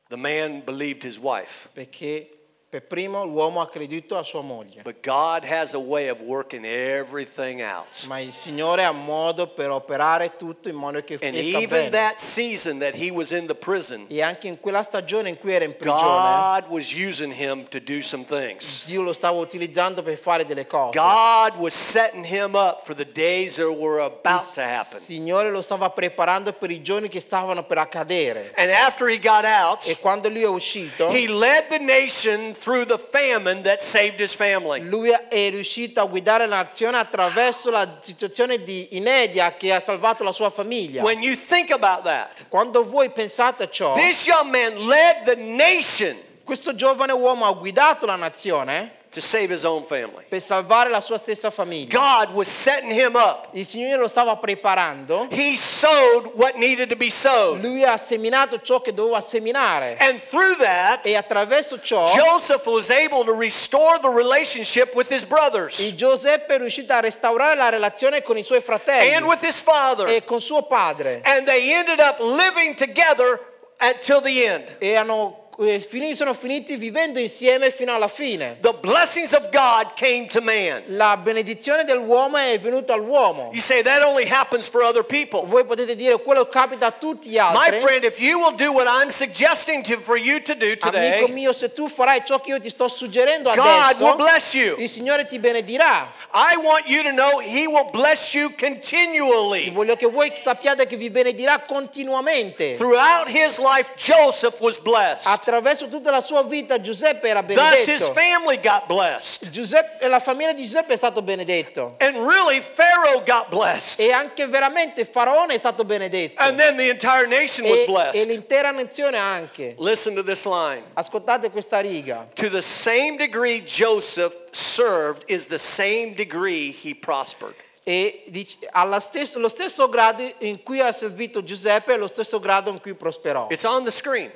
the 0.09 0.17
man 0.17 0.63
believed 0.65 1.03
his 1.03 1.19
wife. 1.19 1.69
perché 1.73 2.29
per 2.75 2.83
primo 2.89 3.25
l'uomo 3.25 3.61
ha 3.61 3.69
creduto 3.69 4.19
a 4.19 4.25
sua 4.25 4.41
moglie. 4.41 4.83
But 4.83 4.97
God 5.01 5.45
has 5.45 5.75
a 5.75 5.79
way 5.79 6.09
of 6.09 6.19
working 6.21 6.65
everything 6.65 7.61
out. 7.63 8.05
Ma 8.07 8.19
il 8.19 8.33
Signore 8.33 8.83
ha 8.83 8.91
modo 8.91 9.47
per 9.47 9.71
operare 9.71 10.35
tutto 10.37 10.69
in 10.69 10.75
modo 10.75 11.01
che 11.05 11.17
And 11.23 11.37
esca 11.37 11.59
even 11.59 11.69
bene. 11.69 11.91
that 11.91 12.19
season 12.19 12.81
that 12.81 12.97
he 12.97 13.13
was 13.13 13.31
in 13.31 13.47
the 13.47 13.55
prison, 13.55 14.07
E 14.09 14.21
anche 14.23 14.49
in 14.49 14.59
quella 14.59 14.83
stagione 14.83 15.29
in 15.29 15.39
cui 15.39 15.53
era 15.53 15.65
in 15.65 15.77
prigione, 15.77 16.65
God 16.65 16.65
was 16.69 16.93
using 16.93 17.33
him 17.33 17.65
to 17.69 17.79
do 17.79 18.03
some 18.03 18.25
things. 18.25 18.85
Dio 18.87 19.03
lo 19.03 19.13
stava 19.13 19.39
utilizzando 19.39 20.03
per 20.03 20.17
fare 20.19 20.45
delle 20.45 20.67
cose. 20.67 20.99
God 20.99 21.57
was 21.57 21.75
setting 21.75 22.25
him 22.25 22.57
up 22.57 22.83
for 22.85 22.97
the 22.97 23.07
days 23.07 23.55
that 23.55 23.69
were 23.71 24.03
about 24.03 24.53
to 24.55 24.61
happen. 24.61 24.99
Signore 24.99 25.49
lo 25.53 25.63
stava 25.63 25.91
preparando 25.91 26.53
per 26.53 26.73
i 26.73 26.83
giorni 26.83 27.07
che 27.07 27.21
stavano 27.21 27.63
per 27.63 27.79
accadere. 27.79 28.53
And 28.57 28.69
after 28.73 29.09
he 29.09 29.21
got 29.21 29.45
out, 29.45 29.87
E 29.87 29.97
quando 30.01 30.29
lui 30.29 30.43
è 30.43 30.49
uscito, 30.49 31.11
he 31.11 31.29
led 31.29 31.69
the 31.69 31.79
nation 31.79 32.55
through 32.65 32.87
the 32.87 32.97
famine 32.97 33.63
that 33.63 33.83
saved 33.83 34.19
his 34.19 34.33
family. 34.35 34.81
lui 34.89 35.11
è 35.11 35.51
riuscito 35.51 36.01
a 36.01 36.07
guidare 36.07 36.47
la 36.47 36.63
nazione 36.63 36.97
attraverso 36.97 37.71
la 37.71 37.99
situazione 38.01 38.65
di 38.65 38.97
inedia 38.97 39.55
che 39.57 39.75
ha 39.75 39.81
salvato 39.81 40.25
la 40.25 40.33
sua 40.33 40.49
famiglia. 40.49 41.03
When 41.03 41.23
you 41.23 41.37
think 41.37 41.71
about 41.71 42.05
that, 42.05 42.47
Quando 42.49 42.83
voi 42.89 43.11
pensate 43.11 43.65
a 43.65 43.69
ciò, 43.69 43.95
this 43.95 44.27
young 44.27 44.51
man 44.51 44.87
led 44.87 45.25
the 45.25 45.37
nation 45.37 46.17
questo 46.43 46.75
giovane 46.75 47.13
uomo 47.13 47.47
ha 47.47 47.53
guidato 47.53 48.07
la 48.07 48.17
nazione 48.17 49.03
to 49.15 49.21
save 49.21 49.51
his 49.51 49.65
own 49.65 49.85
family. 49.85 50.25
per 50.29 50.41
salvare 50.41 50.91
la 50.91 51.01
sua 51.01 51.17
stessa 51.19 51.51
famiglia. 51.51 51.89
God 51.89 52.35
was 52.35 52.49
setting 52.49 52.91
him 52.91 53.15
up. 53.15 53.49
Il 53.53 53.65
Signore 53.65 53.97
lo 53.97 54.09
stava 54.09 54.37
preparando. 54.37 55.29
He 55.31 55.57
sowed 55.57 56.33
what 56.35 56.57
needed 56.57 56.89
to 56.91 56.97
be 56.97 57.11
sowed. 57.11 57.63
Lui 57.63 57.83
ha 57.85 57.97
seminato 57.97 58.61
ciò 58.61 58.81
che 58.81 58.93
doveva 58.93 59.21
seminare. 59.21 59.97
And 59.99 60.21
through 60.29 60.57
that, 60.59 61.07
E 61.07 61.15
attraverso 61.17 61.81
ciò 61.81 62.07
Joseph 62.13 62.67
was 62.67 62.91
able 62.91 63.25
to 63.25 63.33
restore 63.33 63.99
the 64.01 64.09
relationship 64.11 64.95
with 64.95 65.11
his 65.11 65.25
brothers 65.25 65.79
il 65.79 65.95
Giuseppe 65.95 66.55
è 66.55 66.59
riuscito 66.59 66.93
a 66.93 67.01
restaurare 67.01 67.55
la 67.57 67.69
relazione 67.69 68.23
con 68.23 68.37
i 68.37 68.43
suoi 68.43 68.61
fratelli 68.61 69.15
and 69.15 69.25
with 69.25 69.43
his 69.43 69.61
father. 69.61 70.09
e 70.09 70.25
con 70.25 70.41
suo 70.41 70.63
padre. 70.63 71.21
And 71.25 71.47
they 71.47 71.73
ended 71.73 72.01
up 72.01 72.19
living 72.21 72.75
together 72.75 73.41
until 73.81 74.21
the 74.21 74.45
end. 74.47 74.77
E 74.79 74.97
hanno 74.97 75.44
eh, 75.59 76.15
sono 76.15 76.35
finiti 76.35 76.77
vivendo 76.77 77.19
insieme 77.19 77.71
fino 77.71 77.95
alla 77.95 78.09
fine. 78.09 78.59
The 78.61 78.75
blessings 78.81 79.33
of 79.33 79.51
God 79.51 79.95
came 79.95 80.27
to 80.27 80.41
man. 80.41 80.83
La 80.87 81.17
benedizione 81.17 81.85
dell'uomo 81.85 82.37
è 82.39 82.59
venuta 82.59 82.93
all'uomo. 82.95 83.51
You 83.53 83.61
say 83.61 83.83
that 83.83 84.03
only 84.03 84.27
happens 84.29 84.69
for 84.69 84.83
other 84.83 85.05
people. 85.05 85.43
Voi 85.45 85.65
potete 85.65 85.95
dire 85.97 86.19
quello 86.21 86.47
capita 86.49 86.87
a 86.87 86.91
tutti 86.91 87.29
gli 87.29 87.39
My 87.39 87.81
friend, 87.81 88.05
if 88.05 88.19
you 88.19 88.39
will 88.39 88.55
do 88.55 88.73
what 88.73 88.87
I'm 88.87 89.11
suggesting 89.11 89.83
to, 89.85 90.01
for 90.01 90.17
you 90.17 90.41
to 90.41 90.55
do 90.55 90.77
today. 90.77 91.19
Amico 91.19 91.33
mio, 91.33 91.53
se 91.53 91.73
tu 91.73 91.89
farai 91.89 92.25
ciò 92.25 92.41
che 92.41 92.51
io 92.51 92.61
ti 92.61 92.71
sto 92.71 92.89
suggerendo 92.89 93.53
God 93.55 94.01
will 94.01 94.17
bless 94.17 94.55
you. 94.55 94.77
il 94.79 94.89
Signore 94.89 95.27
ti 95.27 95.39
benedirà. 95.39 96.11
I 96.33 96.57
want 96.57 96.87
you 96.87 97.03
to 97.03 97.11
know 97.11 97.41
He 97.41 97.67
will 97.67 97.91
bless 97.91 98.35
you 98.35 98.53
continually. 98.59 99.71
Voglio 99.71 99.97
che 99.97 100.07
voi 100.07 100.33
sappiate 100.35 100.87
che 100.87 100.97
vi 100.97 101.11
benedirà 101.11 101.61
continuamente. 101.61 102.77
Throughout 102.77 103.29
his 103.29 103.59
life, 103.59 103.93
Joseph 103.97 104.61
was 104.61 104.79
blessed. 104.79 105.27
Attraverso 105.45 105.89
tutta 105.89 106.11
la 106.11 106.23
sua 106.23 106.43
vita 106.43 106.81
Giuseppe 106.81 107.29
era 107.29 107.43
Thus, 107.43 107.55
his 107.57 107.85
benedetto. 107.87 108.13
family 108.15 108.61
got 108.61 108.87
blessed. 108.87 109.51
Giuseppe, 109.51 110.09
la 110.09 110.19
famiglia 110.19 110.55
di 110.55 110.63
Giuseppe 110.65 110.95
è 110.95 110.97
stato 110.97 111.21
benedetto. 111.21 111.97
And 111.99 112.17
really, 112.17 112.63
Pharaoh 112.63 113.23
got 113.23 113.49
blessed. 113.51 114.01
E 114.01 114.11
anche 114.11 114.47
veramente 114.47 115.05
Faraone 115.05 115.53
è 115.55 115.59
stato 115.59 115.85
benedetto. 115.85 116.41
And 116.41 116.57
then 116.57 116.77
the 116.79 116.89
entire 116.89 117.27
nation 117.27 117.67
was 117.69 117.81
E, 117.81 117.83
e 117.83 117.85
blessed. 117.85 118.27
l'intera 118.27 118.71
nazione 118.71 119.19
anche. 119.19 119.75
Listen 119.79 120.15
to 120.15 120.23
this 120.25 120.47
line. 120.47 120.83
Ascoltate 120.95 121.51
questa 121.51 121.81
riga. 121.81 122.27
To 122.35 122.49
the 122.49 122.63
same 122.63 123.17
degree 123.19 123.61
Joseph 123.63 124.47
served 124.53 125.25
is 125.27 125.47
the 125.49 125.59
same 125.59 126.15
degree 126.15 126.71
he 126.71 126.95
prospered. 126.95 127.55
E 127.87 128.25
dice, 128.29 128.57
alla 128.73 128.99
stes- 128.99 129.35
lo 129.35 129.51
stesso 129.51 129.91
grado 129.91 130.23
in 130.39 130.63
cui 130.63 130.81
ha 130.81 130.91
servito 130.91 131.45
Giuseppe 131.45 131.93
è 131.93 131.97
lo 131.99 132.07
stesso 132.07 132.41
grado 132.41 132.71
in 132.71 132.81
cui 132.81 132.95
prosperò. 132.95 133.49
It's 133.51 133.65
on 133.65 133.85
the 133.85 133.91
screen. 133.91 134.33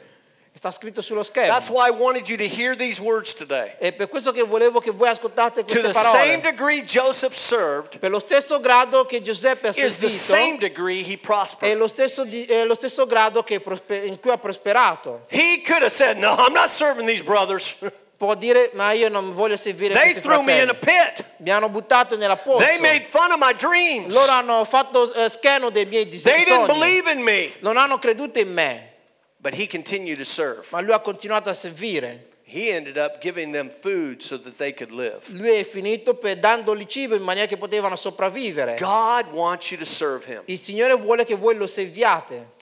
Sta 0.59 0.73
scritto 0.73 1.03
sullo 1.03 1.23
schermo. 1.23 1.53
That's 1.53 1.69
why 1.69 1.87
I 1.87 1.91
wanted 1.93 2.29
you 2.29 2.37
to 2.37 2.43
hear 2.45 2.75
these 2.75 3.01
words 3.01 3.33
today. 3.33 3.77
È 3.79 3.93
per 3.93 4.09
questo 4.09 4.33
che 4.33 4.43
volevo 4.43 4.81
che 4.81 4.91
voi 4.91 5.09
ascoltate 5.09 5.65
To 5.65 5.73
queste 5.73 5.93
the 5.93 5.93
same 5.93 6.11
parole. 6.13 6.41
degree 6.41 6.83
Joseph 6.83 7.33
served 7.33 8.01
Per 8.01 8.11
lo 8.11 8.19
stesso 8.19 8.59
grado 8.59 9.07
che 9.07 9.23
Giuseppe 9.23 9.69
ha 9.69 9.71
is 9.71 9.99
the 9.99 10.11
same 10.11 10.59
servito, 10.59 10.59
degree 10.59 11.03
he 11.03 11.13
è 11.15 11.19
prospered. 11.19 11.77
lo 11.79 11.87
stesso, 11.87 12.27
è 12.27 12.65
lo 12.65 12.75
stesso 12.75 13.07
grado 13.07 13.45
che 13.45 13.63
in 14.03 14.19
cui 14.19 14.33
ha 14.33 14.39
prosperato. 14.39 15.27
He 15.29 15.63
could 15.65 15.83
have 15.83 15.93
said, 15.93 16.17
No, 16.17 16.35
I'm 16.35 16.53
not 16.53 16.71
serving 16.71 17.07
these 17.07 17.23
brothers. 17.23 17.77
Può 18.19 18.35
dire, 18.35 18.73
ma 18.75 18.91
io 18.91 19.09
non 19.09 19.31
voglio 19.31 19.57
servire 19.57 19.95
They 19.95 20.11
questi 20.11 20.23
threw 20.23 20.41
me 20.43 20.61
in 20.61 20.71
a 20.71 20.75
fratelli. 20.75 21.13
pit. 21.15 21.25
Mi 21.37 21.51
hanno 21.51 21.69
buttato 21.69 22.17
nella 22.17 22.37
pozza. 22.37 22.67
They 22.67 22.81
made 22.81 23.05
fun 23.05 23.31
of 23.31 23.39
my 23.39 23.55
dreams. 23.55 24.13
Loro 24.13 24.33
hanno 24.33 24.65
fatto 24.65 25.15
eh, 25.15 25.29
scherno 25.29 25.71
dei 25.71 25.87
miei 25.87 26.11
sogni. 26.19 27.55
Non 27.61 27.77
hanno 27.77 27.99
creduto 27.99 28.41
in 28.41 28.53
me, 28.53 28.95
But 29.41 29.55
he 29.55 29.67
continued 29.67 30.19
to 30.19 30.25
serve. 30.25 30.67
ma 30.71 30.81
lui 30.81 30.93
ha 30.93 31.01
continuato 31.01 31.49
a 31.49 31.55
servire. 31.55 32.27
He 32.43 32.71
ended 32.71 32.97
up 32.97 33.21
giving 33.21 33.53
them 33.53 33.69
food 33.69 34.23
so 34.23 34.39
that 34.39 34.57
they 34.57 34.73
could 34.73 34.91
live. 34.91 35.21
Lui 35.29 35.51
è 35.51 35.65
finito 35.65 36.15
per 36.15 36.39
dandogli 36.39 36.87
cibo 36.87 37.15
in 37.15 37.23
maniera 37.23 37.47
che 37.47 37.59
potevano 37.59 37.95
sopravvivere. 37.95 38.79
God 38.79 39.27
wants 39.33 39.71
you 39.71 39.79
to 39.79 39.85
serve 39.85 40.25
him. 40.25 40.43
Il 40.47 40.59
Signore 40.59 40.95
vuole 40.97 41.25
che 41.25 41.35
voi 41.37 41.57
lo 41.57 41.67
serviate. 41.67 42.57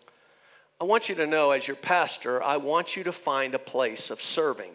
I 0.81 0.85
want 0.85 1.09
you 1.09 1.17
to 1.17 1.25
know, 1.25 1.53
as 1.53 1.67
your 1.67 1.79
pastor, 1.79 2.43
I 2.43 2.57
want 2.57 2.97
you 2.97 3.05
to 3.05 3.13
find 3.13 3.55
a 3.55 3.59
place 3.59 4.11
of 4.11 4.21
serving. 4.21 4.75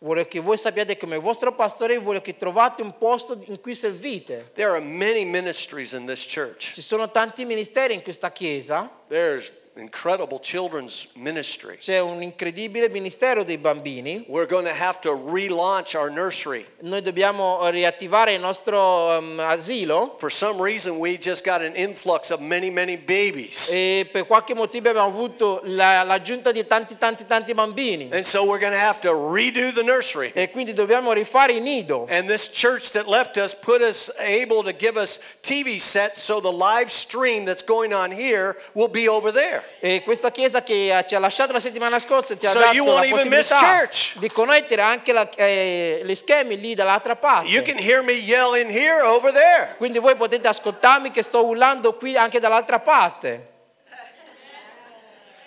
Vuole 0.00 0.28
che 0.28 0.40
voi 0.40 0.58
sappiate 0.58 0.96
come 0.96 1.16
vostro 1.18 1.52
pastore 1.52 1.96
vuole 1.98 2.20
che 2.20 2.36
trovate 2.36 2.82
un 2.82 2.96
posto 2.98 3.40
in 3.46 3.60
cui 3.60 3.74
servite. 3.74 4.50
There 4.54 4.70
are 4.70 4.80
many 4.80 5.24
ministries 5.24 5.92
in 5.92 6.06
this 6.06 6.26
church. 6.26 6.72
Ci 6.74 6.82
sono 6.82 7.10
tanti 7.10 7.44
ministeri 7.44 7.94
in 7.94 8.02
questa 8.02 8.30
chiesa. 8.30 8.90
There's 9.08 9.50
incredible 9.76 10.38
children's 10.38 11.06
ministry. 11.14 11.78
C'è 11.78 11.98
un 11.98 12.22
incredibile 12.22 12.88
ministero 12.90 13.42
dei 13.42 13.56
bambini. 13.58 14.24
We're 14.28 14.46
going 14.46 14.66
to 14.66 14.74
have 14.74 15.00
to 15.00 15.10
relaunch 15.14 15.94
our 15.94 16.10
nursery. 16.10 16.66
Noi 16.82 17.00
dobbiamo 17.00 17.66
riattivare 17.70 18.34
il 18.34 18.40
nostro 18.40 19.16
um, 19.16 19.38
asilo 19.40 20.16
For 20.18 20.30
some 20.30 20.60
reason, 20.60 20.98
we 20.98 21.16
just 21.18 21.42
got 21.44 21.62
an 21.62 21.74
influx 21.74 22.30
of 22.30 22.40
many, 22.40 22.68
many 22.70 22.96
babies. 22.96 23.70
e 23.72 24.06
per 24.12 24.26
qualche 24.26 24.54
motivo 24.54 24.90
abbiamo 24.90 25.08
avuto 25.08 25.60
la- 25.64 26.02
l'aggiunta 26.02 26.52
di 26.52 26.66
tanti 26.66 26.98
tanti 26.98 27.26
tanti 27.26 27.54
bambini 27.54 28.08
And 28.12 28.24
so 28.24 28.44
we're 28.44 28.60
going 28.60 28.74
to 28.74 28.78
have 28.78 29.00
to 29.00 29.08
redo 29.12 29.72
the 29.72 29.82
nursery. 29.82 30.32
e 30.34 30.50
quindi 30.50 30.74
dobbiamo 30.74 31.12
rifare 31.12 31.52
il 31.54 31.62
nido. 31.62 32.06
And 32.10 32.28
this 32.28 32.48
church 32.52 32.90
that 32.92 33.06
left 33.08 33.36
us 33.38 33.54
put 33.54 33.80
us 33.80 34.10
able 34.18 34.62
to 34.64 34.72
give 34.72 34.98
us 34.98 35.18
TV 35.42 35.78
sets 35.80 36.20
so 36.20 36.40
the 36.40 36.52
live 36.52 36.90
stream 36.90 37.44
that's 37.46 37.62
going 37.64 37.94
on 37.94 38.10
here 38.10 38.56
will 38.74 38.88
be 38.90 39.08
over 39.08 39.32
there. 39.32 39.61
E 39.80 40.02
questa 40.04 40.30
chiesa 40.30 40.62
che 40.62 41.04
ci 41.08 41.14
ha 41.14 41.18
lasciato 41.18 41.52
la 41.52 41.58
settimana 41.60 41.98
scorsa 41.98 42.36
ti 42.36 42.46
ha 42.46 42.50
So 42.50 42.58
dato 42.60 42.84
la 42.84 43.00
possibilità 43.08 43.88
di 44.14 44.28
connettere 44.30 44.80
anche 44.82 45.12
la- 45.12 45.28
eh, 45.34 46.02
gli 46.04 46.14
schemi 46.14 46.58
lì 46.60 46.74
dall'altra 46.74 47.16
parte. 47.16 47.48
You 47.48 47.64
can 47.64 47.78
hear 47.78 48.02
me 48.02 48.12
yell 48.12 48.54
in 48.56 48.70
here 48.70 49.02
over 49.02 49.32
there. 49.32 49.74
Quindi 49.78 49.98
voi 49.98 50.14
potete 50.16 50.46
ascoltarmi 50.46 51.10
che 51.10 51.22
sto 51.22 51.44
urlando 51.44 51.94
qui 51.96 52.16
anche 52.16 52.38
dall'altra 52.38 52.78
parte. 52.78 53.48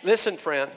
Listen, 0.01 0.37
friend, 0.37 0.69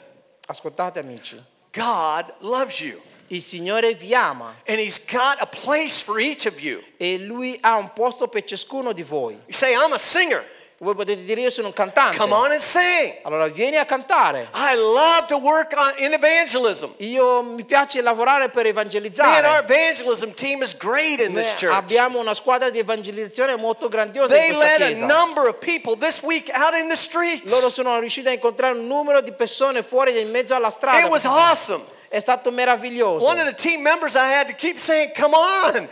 Ascoltate 0.47 1.01
amici, 1.01 1.39
God 1.73 2.33
loves 2.39 2.81
you. 2.81 2.99
il 3.31 3.43
Signore 3.43 3.93
vi 3.95 4.15
ama 4.15 4.55
And 4.67 4.79
He's 4.79 4.99
got 5.05 5.37
a 5.41 5.47
place 5.47 6.01
for 6.03 6.19
each 6.19 6.47
of 6.47 6.59
you. 6.61 6.83
e 6.97 7.19
Lui 7.19 7.59
ha 7.61 7.77
un 7.77 7.93
posto 7.93 8.29
per 8.29 8.45
ciascuno 8.45 8.93
di 8.93 9.03
voi. 9.03 9.35
You 9.35 9.53
say, 9.53 9.75
I'm 9.75 9.93
a 9.93 9.99
singer. 9.99 10.47
Voi 10.81 10.95
potete 10.95 11.25
dire 11.25 11.41
io 11.41 11.51
sono 11.51 11.67
un 11.67 11.73
cantante. 11.73 12.17
Come 12.17 12.35
on 12.35 12.53
and 12.53 12.61
sing. 12.61 13.17
Allora 13.23 13.49
vieni 13.49 13.77
a 13.79 13.85
cantare. 13.85 14.49
I 14.55 14.77
love 14.77 15.25
to 15.27 15.37
work 15.37 15.75
on, 15.77 15.93
in 15.97 16.13
evangelism. 16.13 16.91
Io 16.99 17.43
mi 17.43 17.65
piace 17.65 18.01
lavorare 18.01 18.49
per 18.49 18.63
Man, 18.63 18.67
our 18.77 18.85
evangelizzare. 18.85 19.59
evangelism 19.65 20.31
team 20.35 20.63
is 20.63 20.77
great 20.77 21.19
in 21.19 21.35
this 21.35 21.53
church. 21.55 21.75
abbiamo 21.75 22.21
una 22.21 22.33
squadra 22.33 22.71
di 22.71 22.79
evangelizzazione 22.79 23.57
molto 23.57 23.89
grandiosa 23.89 24.35
They 24.35 24.51
in 24.51 24.55
questa 24.55 24.79
led 24.79 24.83
a 24.83 24.87
chiesa. 24.95 25.07
number 25.07 25.49
of 25.49 25.59
people 25.59 25.97
this 25.97 26.23
week 26.23 26.49
out 26.55 26.75
in 26.75 26.87
the 26.89 26.95
streets. 26.97 27.51
Loro 27.51 27.71
sono 27.71 27.99
riusciti 27.99 28.29
a 28.29 28.33
incontrare 28.33 28.79
un 28.79 28.87
numero 28.87 29.21
di 29.21 29.33
persone 29.33 29.83
fuori 29.83 30.21
in 30.21 30.31
mezzo 30.31 30.55
alla 30.55 30.71
strada. 30.71 31.01
It 31.05 31.11
was 31.11 31.25
awesome. 31.25 31.83
È 32.07 32.21
stato 32.21 32.53
meraviglioso. 32.53 33.27
One 33.27 33.41
of 33.41 33.49
the 33.49 33.55
team 33.55 33.81
members, 33.83 34.15
I 34.15 34.33
had 34.33 34.47
to 34.47 34.55
keep 34.55 34.79
saying, 34.79 35.11
"Come 35.19 35.35
on." 35.35 35.89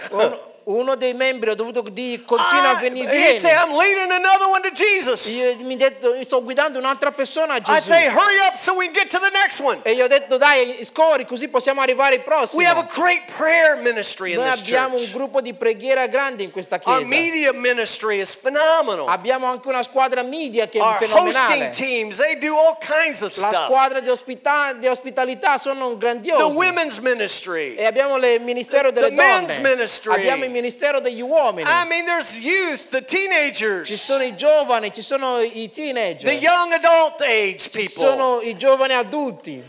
Uno, 0.69 0.97
dei 0.97 1.15
membri 1.15 1.51
ho 1.51 1.55
dovuto 1.55 1.81
dire 1.83 2.25
continua 2.25 2.71
a 2.71 2.79
I- 2.79 2.81
venire, 2.81 3.09
he'd 3.13 3.17
vieni. 3.23 3.39
say, 3.39 3.53
"I'm 3.53 3.73
leading 3.77 4.11
another 4.11 4.49
one 4.49 4.61
to 4.63 4.71
Jesus." 4.73 5.25
Io 5.27 5.55
mi 5.61 5.75
ha 5.75 5.77
detto, 5.77 6.21
sto 6.25 6.43
guidando 6.43 6.81
un'altra 6.81 7.13
persona 7.13 7.55
a 7.55 7.57
I'd 7.59 7.63
Gesù. 7.67 7.87
say, 7.87 8.07
"Hurry 8.09 8.39
up 8.49 8.59
so 8.59 8.75
we 8.75 8.87
can 8.87 8.95
get 8.95 9.09
to 9.11 9.21
the 9.21 9.31
next 9.31 9.61
one." 9.61 9.79
E 9.85 9.95
gli 9.95 10.01
ho 10.03 10.09
detto, 10.09 10.37
dai, 10.39 10.85
scorri 10.85 11.25
così 11.25 11.47
possiamo 11.47 11.83
arrivare 11.83 12.17
ai 12.17 12.23
prossimi. 12.23 12.65
We 12.65 12.69
have 12.69 12.81
a 12.81 12.89
great 12.93 13.31
prayer 13.37 13.77
ministry 13.77 14.33
in 14.33 14.41
Noi 14.41 14.51
this 14.51 14.61
abbiamo 14.63 14.95
un 14.97 15.03
church. 15.03 15.13
gruppo 15.13 15.41
di 15.41 15.55
preghiera 15.55 16.09
grande 16.09 16.43
in 16.43 16.51
questa 16.51 16.81
Our 16.83 16.97
chiesa. 16.99 17.09
media 17.09 17.53
ministry 17.53 18.19
is 18.19 18.35
phenomenal. 18.35 19.07
Abbiamo 19.09 19.47
anche 19.47 19.69
una 19.69 19.85
squadra 19.85 20.25
media 20.25 20.67
che 20.67 20.79
è 20.79 20.83
Our 20.83 20.95
hosting 20.95 21.33
fenomenale. 21.33 21.71
teams, 21.71 22.17
they 22.17 22.37
do 22.39 22.59
all 22.59 22.77
kinds 22.81 23.21
of 23.23 23.37
La 23.37 23.51
stuff. 23.51 23.65
squadra 23.67 24.01
di, 24.01 24.09
ospita- 24.09 24.73
di 24.73 24.89
ospitalità 24.89 25.59
sono 25.59 25.91
The 25.91 25.97
grandiosi. 25.97 26.57
women's 26.57 26.99
ministry. 26.99 27.77
E 27.77 27.85
abbiamo 27.85 28.17
il 28.17 28.41
ministero 28.41 28.89
The 28.93 29.01
delle 29.01 29.13
men's 29.15 29.55
donne. 29.59 29.69
ministry. 29.77 30.13
Abbiamo 30.13 30.43
il 30.45 30.55
ministero 30.57 31.01
degli 31.01 31.21
uomini. 31.21 31.69
I 31.69 31.87
mean, 31.87 32.05
there's 32.07 32.39
youth, 32.39 32.89
the 32.89 33.05
teenagers. 33.05 33.87
Ci 33.89 33.97
sono 33.97 34.23
i 34.23 34.35
giovani, 34.35 34.93
ci 34.93 35.03
sono 35.03 35.41
i 35.41 35.71
teenager. 35.71 36.25
the 36.25 36.33
young 36.33 36.73
adult 36.73 37.21
age 37.21 37.59
ci 37.59 37.71
people, 37.71 37.89
sono 37.89 38.41
i 38.41 38.57
giovani 38.57 38.95
adulti 38.95 39.63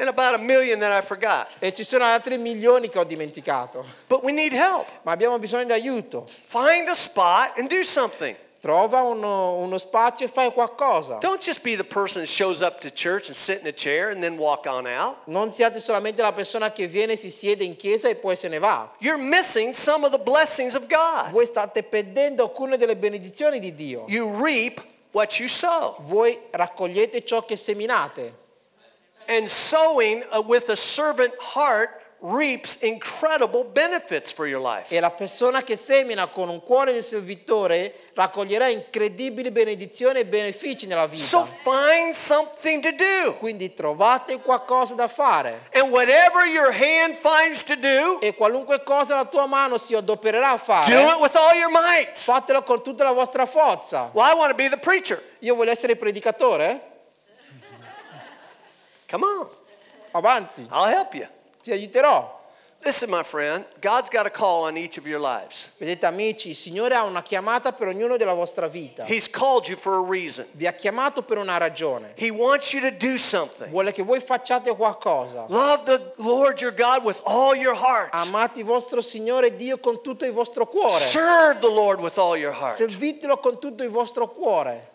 and 0.00 0.08
about 0.08 0.34
a 0.34 0.38
million 0.38 0.78
that 0.80 0.90
I 0.90 1.06
forgot. 1.06 1.46
e 1.60 1.72
ci 1.72 1.84
sono 1.84 2.04
altri 2.04 2.38
milioni 2.38 2.88
che 2.88 2.98
ho 2.98 3.04
dimenticato. 3.04 3.84
But 4.08 4.22
we 4.24 4.32
need 4.32 4.52
help. 4.52 4.86
Ma 5.02 5.12
abbiamo 5.12 5.38
bisogno 5.38 5.64
di 5.64 5.72
aiuto. 5.72 6.26
Find 6.46 6.88
a 6.88 6.94
spot 6.94 7.58
and 7.58 7.68
do 7.68 7.82
something. 7.82 8.36
Trova 8.64 9.02
uno, 9.02 9.56
uno 9.56 9.76
spazio 9.76 10.24
e 10.24 10.28
fai 10.30 10.50
qualcosa. 10.50 11.18
Don't 11.20 11.38
just 11.38 11.62
be 11.62 11.76
the 11.76 11.84
person 11.84 12.22
that 12.22 12.30
shows 12.30 12.62
up 12.62 12.80
to 12.80 12.88
church 12.88 13.28
and 13.28 13.36
sit 13.36 13.60
in 13.60 13.66
a 13.66 13.72
chair 13.72 14.08
and 14.08 14.22
then 14.22 14.38
walk 14.38 14.64
on 14.64 14.86
out. 14.86 15.18
Non 15.26 15.50
siate 15.50 15.80
solamente 15.80 16.22
la 16.22 16.32
persona 16.32 16.72
che 16.72 16.88
viene, 16.88 17.14
si 17.16 17.30
siede 17.30 17.62
in 17.62 17.76
chiesa 17.76 18.08
e 18.08 18.14
poi 18.14 18.36
se 18.36 18.48
ne 18.48 18.58
va. 18.58 18.90
You're 19.00 19.22
missing 19.22 19.74
some 19.74 20.02
of 20.02 20.12
the 20.12 20.18
blessings 20.18 20.74
of 20.74 20.86
God. 20.88 21.30
Voi 21.30 21.44
state 21.44 21.82
perdendo 21.82 22.44
alcune 22.44 22.78
delle 22.78 22.96
benedizioni 22.96 23.60
di 23.60 23.74
Dio. 23.74 24.06
You 24.08 24.42
reap 24.42 24.82
what 25.10 25.38
you 25.38 25.46
sow. 25.46 25.96
Voi 26.00 26.38
raccogliete 26.50 27.22
ciò 27.22 27.44
che 27.44 27.56
seminate. 27.56 28.32
And 29.28 29.46
sowing 29.46 30.24
uh, 30.32 30.40
with 30.40 30.70
a 30.70 30.76
servant 30.76 31.34
heart 31.38 32.00
reaps 32.26 32.78
incredible 32.80 33.64
benefits 33.64 34.32
for 34.32 34.46
your 34.46 34.58
life. 34.60 34.90
E 34.94 34.98
la 34.98 35.10
persona 35.10 35.62
che 35.62 35.76
semina 35.76 36.26
con 36.28 36.48
un 36.48 36.62
cuore 36.62 36.94
di 36.94 37.02
servitore 37.02 38.08
raccoglierà 38.14 38.68
incredibili 38.68 39.50
benedizioni 39.50 40.20
e 40.20 40.24
benefici 40.24 40.86
nella 40.86 41.06
vita. 41.06 41.22
So 41.22 41.46
find 41.62 42.14
something 42.14 42.82
to 42.82 42.92
do. 42.92 43.36
Quindi 43.36 43.74
trovate 43.74 44.40
qualcosa 44.40 44.94
da 44.94 45.06
fare. 45.06 45.68
And 45.74 45.90
whatever 45.90 46.46
your 46.46 46.72
hand 46.72 47.16
finds 47.16 47.62
to 47.64 47.76
do, 47.76 48.18
E 48.22 48.34
qualunque 48.34 48.82
cosa 48.82 49.16
la 49.16 49.26
tua 49.26 49.44
mano 49.44 49.76
si 49.76 49.94
adopererà 49.94 50.52
a 50.52 50.56
do 50.56 50.62
fare, 50.62 50.94
it 50.94 51.20
with 51.20 51.36
all 51.36 51.54
your 51.54 51.70
might. 51.70 52.16
fatelo 52.16 52.62
con 52.62 52.82
tutta 52.82 53.04
la 53.04 53.12
vostra 53.12 53.44
forza. 53.44 54.08
Well, 54.14 54.24
I 54.26 54.34
want 54.34 54.48
to 54.50 54.56
be 54.56 54.70
the 54.70 54.78
preacher. 54.78 55.22
Io 55.40 55.54
voglio 55.54 55.72
essere 55.72 55.94
predicatore? 55.96 56.92
Come 59.10 59.24
on. 59.26 59.48
avanti, 60.12 60.66
I'll 60.70 60.86
help 60.86 61.12
you. 61.12 61.28
Ti 61.64 61.72
aiuterò. 61.72 62.42
Listen, 62.84 63.08
my 63.08 63.22
friend, 63.22 63.64
God's 63.80 64.10
got 64.10 64.26
a 64.26 64.30
call 64.30 64.64
on 64.64 64.76
each 64.76 64.98
of 64.98 65.06
your 65.06 65.18
lives. 65.18 65.70
Vedete 65.78 66.04
amici, 66.04 66.50
il 66.50 66.54
Signore 66.54 66.94
ha 66.94 67.04
una 67.04 67.22
chiamata 67.22 67.72
per 67.72 67.88
ognuno 67.88 68.18
della 68.18 68.34
vostra 68.34 68.66
vita. 68.66 69.06
He's 69.06 69.26
called 69.26 69.66
you 69.68 69.76
for 69.78 69.94
a 69.94 70.06
reason. 70.06 70.46
Vi 70.52 70.66
ha 70.66 70.72
chiamato 70.72 71.22
per 71.22 71.38
una 71.38 71.56
ragione. 71.56 72.12
He 72.16 72.28
wants 72.28 72.74
you 72.74 72.82
to 72.82 72.90
do 72.90 73.16
something. 73.16 73.70
Vuole 73.70 73.92
che 73.92 74.02
voi 74.02 74.20
facciate 74.20 74.76
qualcosa. 74.76 75.46
Love 75.48 75.84
the 75.84 76.12
Lord 76.16 76.60
your 76.60 76.74
God 76.74 77.04
with 77.04 77.18
all 77.24 77.56
your 77.56 77.74
heart. 77.74 78.10
Amate 78.12 78.58
il 78.58 78.66
vostro 78.66 79.00
Signore 79.00 79.56
Dio 79.56 79.78
con 79.78 80.02
tutto 80.02 80.26
il 80.26 80.32
vostro 80.32 80.66
cuore. 80.66 81.02
Serve 81.04 81.60
the 81.60 81.72
Lord 81.72 82.00
with 82.00 82.18
all 82.18 82.36
your 82.36 82.52
heart. 82.54 82.76
Servitelo 82.76 83.38
con 83.38 83.58
tutto 83.58 83.82
il 83.82 83.90
vostro 83.90 84.28
cuore. 84.28 84.92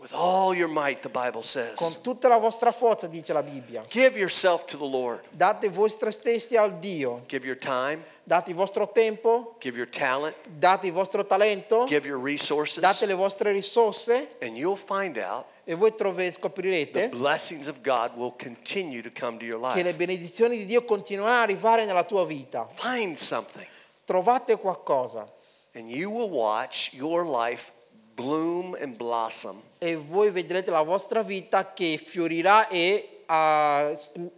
With 0.00 0.12
all 0.14 0.54
your 0.54 0.68
might, 0.68 1.02
the 1.02 1.10
Bible 1.10 1.42
says. 1.42 1.74
Con 1.76 2.00
tutta 2.00 2.28
la 2.28 2.38
vostra 2.38 2.72
forza, 2.72 3.06
dice 3.06 3.32
la 3.32 3.42
Bibbia. 3.42 3.84
Give 3.90 4.16
yourself 4.16 4.66
to 4.66 4.78
the 4.78 4.84
Lord. 4.84 5.20
Date 5.30 5.68
vostre 5.68 6.10
stessi 6.10 6.56
al 6.56 6.78
Dio. 6.78 7.22
Give 7.26 7.44
your 7.44 7.58
time, 7.58 8.02
Date 8.30 8.50
il 8.50 8.54
vostro 8.54 8.86
tempo, 8.86 9.56
give 9.58 9.76
your 9.76 9.88
talent, 9.88 10.36
date 10.46 10.86
il 10.86 10.92
vostro 10.92 11.26
talento, 11.26 11.84
give 11.86 12.06
your 12.06 12.20
resources, 12.20 12.80
date 12.80 13.04
le 13.04 13.16
vostre 13.16 13.50
risorse 13.50 14.36
and 14.40 14.56
you'll 14.56 14.76
find 14.76 15.18
out 15.18 15.46
e 15.64 15.74
voi 15.74 15.96
trove- 15.96 16.26
the 16.26 16.30
scoprirete 16.30 17.08
blessings 17.10 17.66
of 17.66 17.80
God 17.82 18.12
will 18.14 18.32
continue 18.38 19.02
to 19.02 19.10
come 19.10 19.36
to 19.36 19.44
your 19.44 19.60
che 19.72 19.82
le 19.82 19.94
benedizioni 19.94 20.58
di 20.58 20.64
Dio 20.64 20.84
continueranno 20.84 21.42
ad 21.42 21.42
arrivare 21.42 21.84
nella 21.84 22.04
tua 22.04 22.24
vita. 22.24 22.68
Find 22.74 23.16
something, 23.16 23.66
Trovate 24.04 24.56
qualcosa 24.58 25.26
and 25.74 25.90
you 25.90 26.08
will 26.08 26.30
watch 26.30 26.92
your 26.92 27.24
life 27.24 27.72
bloom 28.20 28.76
and 28.80 28.96
blossom 28.96 29.60
e 29.78 29.96
voi 29.96 30.30
vedrete 30.30 30.70
la 30.70 30.82
vostra 30.82 31.22
vita 31.22 31.72
che 31.72 32.00
fiorirà 32.02 32.68
e 32.68 33.22
ah, 33.26 33.92
m- 34.16 34.30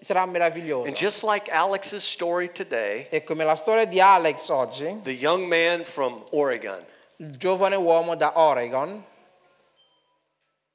sarà 0.00 0.26
meravigliosa. 0.26 0.86
And 0.86 0.94
just 0.96 1.22
like 1.24 1.50
Alex's 1.50 2.04
story 2.04 2.50
today, 2.52 3.06
E 3.10 3.24
come 3.24 3.44
la 3.44 3.54
storia 3.56 3.84
di 3.86 4.00
Alex 4.00 4.48
oggi, 4.48 5.00
the 5.02 5.12
young 5.12 5.46
man 5.46 5.84
from 5.84 6.24
Oregon, 6.32 6.84
il 7.16 7.30
giovane 7.36 7.76
uomo 7.76 8.14
da 8.14 8.32
Oregon, 8.38 9.02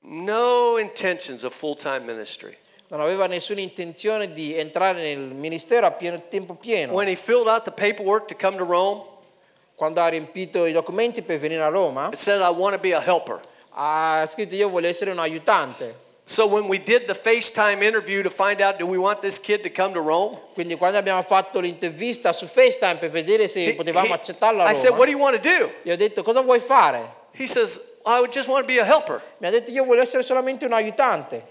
no 0.01 0.77
intentions 0.77 1.43
of 1.43 1.53
full 1.53 1.75
time 1.75 2.05
ministry. 2.05 2.57
non 2.89 3.01
aveva 3.01 3.27
nessuna 3.27 3.59
intenzione 3.59 4.31
di 4.31 4.55
entrare 4.57 5.01
nel 5.01 5.33
ministero 5.33 5.85
a 5.85 5.91
pieno 5.91 6.21
tempo 6.29 6.55
pieno. 6.55 6.93
When 6.93 7.07
he 7.09 7.15
filled 7.15 7.47
out 7.47 7.63
the 7.65 7.71
paperwork 7.71 8.27
to 8.29 8.35
come 8.35 8.57
to 8.57 8.63
Rome, 8.63 9.03
Quando 9.77 10.01
ha 10.01 10.07
riempito 10.07 10.65
i 10.65 10.71
documenti 10.71 11.21
per 11.21 11.37
venire 11.37 11.61
a 11.61 11.67
Roma, 11.67 12.09
it 12.11 12.25
I 12.25 12.49
want 12.49 12.73
to 12.73 12.79
be 12.81 12.95
a 12.95 12.99
helper. 12.99 13.39
ha 13.75 14.25
scritto 14.27 14.55
io 14.55 14.69
voglio 14.69 14.87
essere 14.87 15.11
un 15.11 15.19
aiutante. 15.19 16.05
So 16.25 16.47
when 16.47 16.65
we 16.67 16.79
did 16.81 17.05
the 17.05 17.13
FaceTime 17.13 17.83
interview 17.83 18.23
to 18.23 18.31
find 18.31 18.59
out, 18.59 18.77
do 18.79 18.87
we 18.87 18.97
want 18.97 19.19
this 19.21 19.39
kid 19.39 19.61
to 19.61 19.69
come 19.69 19.93
to 19.93 20.01
Rome? 20.01 20.39
Quindi 20.55 20.75
quando 20.77 20.97
abbiamo 20.97 21.21
fatto 21.21 21.59
l'intervista 21.59 22.33
su 22.33 22.47
FaceTime 22.47 22.95
per 22.97 23.11
vedere 23.11 23.47
se 23.47 23.65
He- 23.67 23.75
potevamo 23.75 24.07
he- 24.07 24.13
accettarlo 24.13 24.63
a 24.63 24.71
I 24.71 24.73
said, 24.73 24.85
Roma, 24.89 24.97
What 24.97 25.05
do 25.05 25.11
you 25.11 25.19
want 25.19 25.39
to 25.39 25.47
do? 25.47 25.71
gli 25.83 25.91
ho 25.91 25.95
detto 25.95 26.23
cosa 26.23 26.41
vuoi 26.41 26.59
fare? 26.59 27.13
He 27.33 27.45
says, 27.45 27.79
I 28.03 28.17
would 28.19 28.31
just 28.31 28.47
want 28.49 28.65
to 28.67 28.73
be 28.73 28.79
a 28.79 28.83
helper. 28.83 29.21
Mi 29.37 29.45
ha 29.47 29.51
detto 29.51 29.69
io 29.69 29.85
voglio 29.85 30.01
essere 30.01 30.23
solamente 30.23 30.65
un 30.65 30.73
aiutante, 30.73 31.45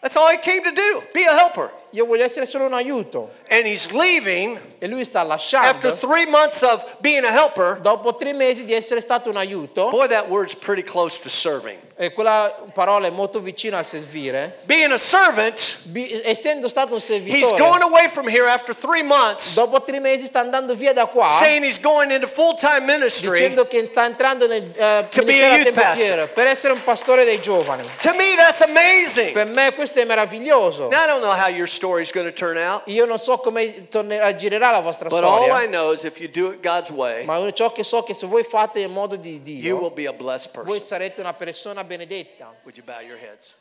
That's 0.00 0.16
all 0.16 0.28
he 0.32 0.38
came 0.38 0.62
to 0.62 0.72
do, 0.72 1.02
be 1.12 1.24
a 1.24 1.34
helper. 1.38 1.70
Io 1.90 2.06
voglio 2.06 2.24
essere 2.24 2.46
solo 2.46 2.64
un 2.64 2.74
aiuto. 2.74 3.30
And 3.48 3.64
he's 3.66 3.90
leaving 3.90 4.60
E 4.80 4.86
lui 4.86 5.04
sta 5.04 5.20
after 5.22 5.94
three 5.94 6.26
months 6.26 6.62
of 6.62 6.84
being 7.00 7.24
a 7.24 7.30
helper. 7.30 7.80
dopo 7.80 8.14
tre 8.14 8.32
mesi 8.32 8.64
di 8.64 8.72
essere 8.72 9.00
stato 9.00 9.28
un 9.30 9.36
aiuto, 9.36 9.90
Boy, 9.90 10.06
that 10.08 10.28
word's 10.28 10.54
pretty 10.54 10.82
close 10.82 11.20
to 11.20 11.28
serving. 11.28 11.78
Eh, 11.96 12.06
e 12.06 12.12
quella 12.12 12.54
parola 12.72 13.08
è 13.08 13.10
molto 13.10 13.40
vicina 13.40 13.78
al 13.78 13.84
servire, 13.84 14.44
eh. 14.44 14.58
Being 14.66 14.92
a 14.92 14.98
servant, 14.98 15.78
bi- 15.82 16.20
essendo 16.24 16.66
eh, 16.66 16.70
stato 16.70 16.94
un 16.94 17.00
servitore. 17.00 17.40
he's 17.40 17.50
going 17.58 17.82
away 17.82 18.08
from 18.08 18.28
here 18.28 18.46
after 18.48 18.72
three 18.72 19.02
months, 19.02 19.54
dopo 19.54 19.82
tre 19.82 19.98
mesi 19.98 20.26
sta 20.26 20.38
andando 20.38 20.76
via 20.76 20.92
da 20.92 21.06
qua, 21.06 21.28
saying 21.40 21.64
he's 21.64 21.80
going 21.80 22.12
into 22.12 22.28
full 22.28 22.54
time 22.56 22.82
ministry. 22.86 23.30
dicendo 23.32 23.66
che 23.66 23.88
sta 23.90 24.04
entrando 24.04 24.46
nel 24.46 24.62
eh, 24.76 25.06
To 25.10 25.24
be 25.24 25.32
ministero 25.32 25.52
a 25.52 25.56
youth 25.56 25.64
tempo 25.64 25.80
pastor. 25.80 26.04
pieno 26.06 26.26
per 26.28 26.46
essere 26.46 26.72
un 26.72 26.84
pastore 26.84 27.24
dei 27.24 27.40
giovani. 27.40 27.82
To 28.02 28.14
me, 28.14 28.36
that's 28.36 28.60
amazing. 28.60 29.32
Per 29.32 29.46
me 29.46 29.72
questo 29.74 29.98
è 29.98 30.04
meraviglioso. 30.04 30.88
Now, 30.88 31.02
I 31.02 31.06
don't 31.06 31.20
know 31.20 31.32
how 31.34 31.48
your 31.48 31.66
story's 31.78 32.12
going 32.12 32.26
to 32.26 32.32
turn 32.32 32.56
out, 32.56 32.88
Io 32.88 33.06
non 33.06 33.18
so 33.18 33.38
come 33.38 33.88
tornerà, 33.88 34.34
girerà 34.34 34.72
la 34.72 34.80
vostra 34.80 35.08
but 35.08 35.24
all 35.24 35.52
I 35.52 35.66
know 35.66 35.92
is 35.92 36.04
if 36.04 36.20
you 36.20 36.28
do 36.28 36.50
it 36.50 36.62
God's 36.62 36.90
way, 36.90 37.24
ma 37.24 37.50
ciò 37.52 37.72
che 37.72 37.84
so 37.84 38.02
che 38.02 38.14
se 38.14 38.26
voi 38.26 38.42
fate 38.42 38.82
in 38.82 38.92
modo 38.92 39.16
di 39.16 39.40
you 39.46 39.76
will 39.76 39.94
be 39.94 40.06
a 40.06 40.12
blessed 40.12 40.52
voi 40.52 40.64
person. 40.64 40.80
sarete 40.80 41.20
una 41.20 41.32
persona 41.32 41.84
benedetta. 41.84 42.46
Would 42.64 42.76
you 42.76 42.82
bow 42.82 43.00
your 43.00 43.16
heads? 43.16 43.54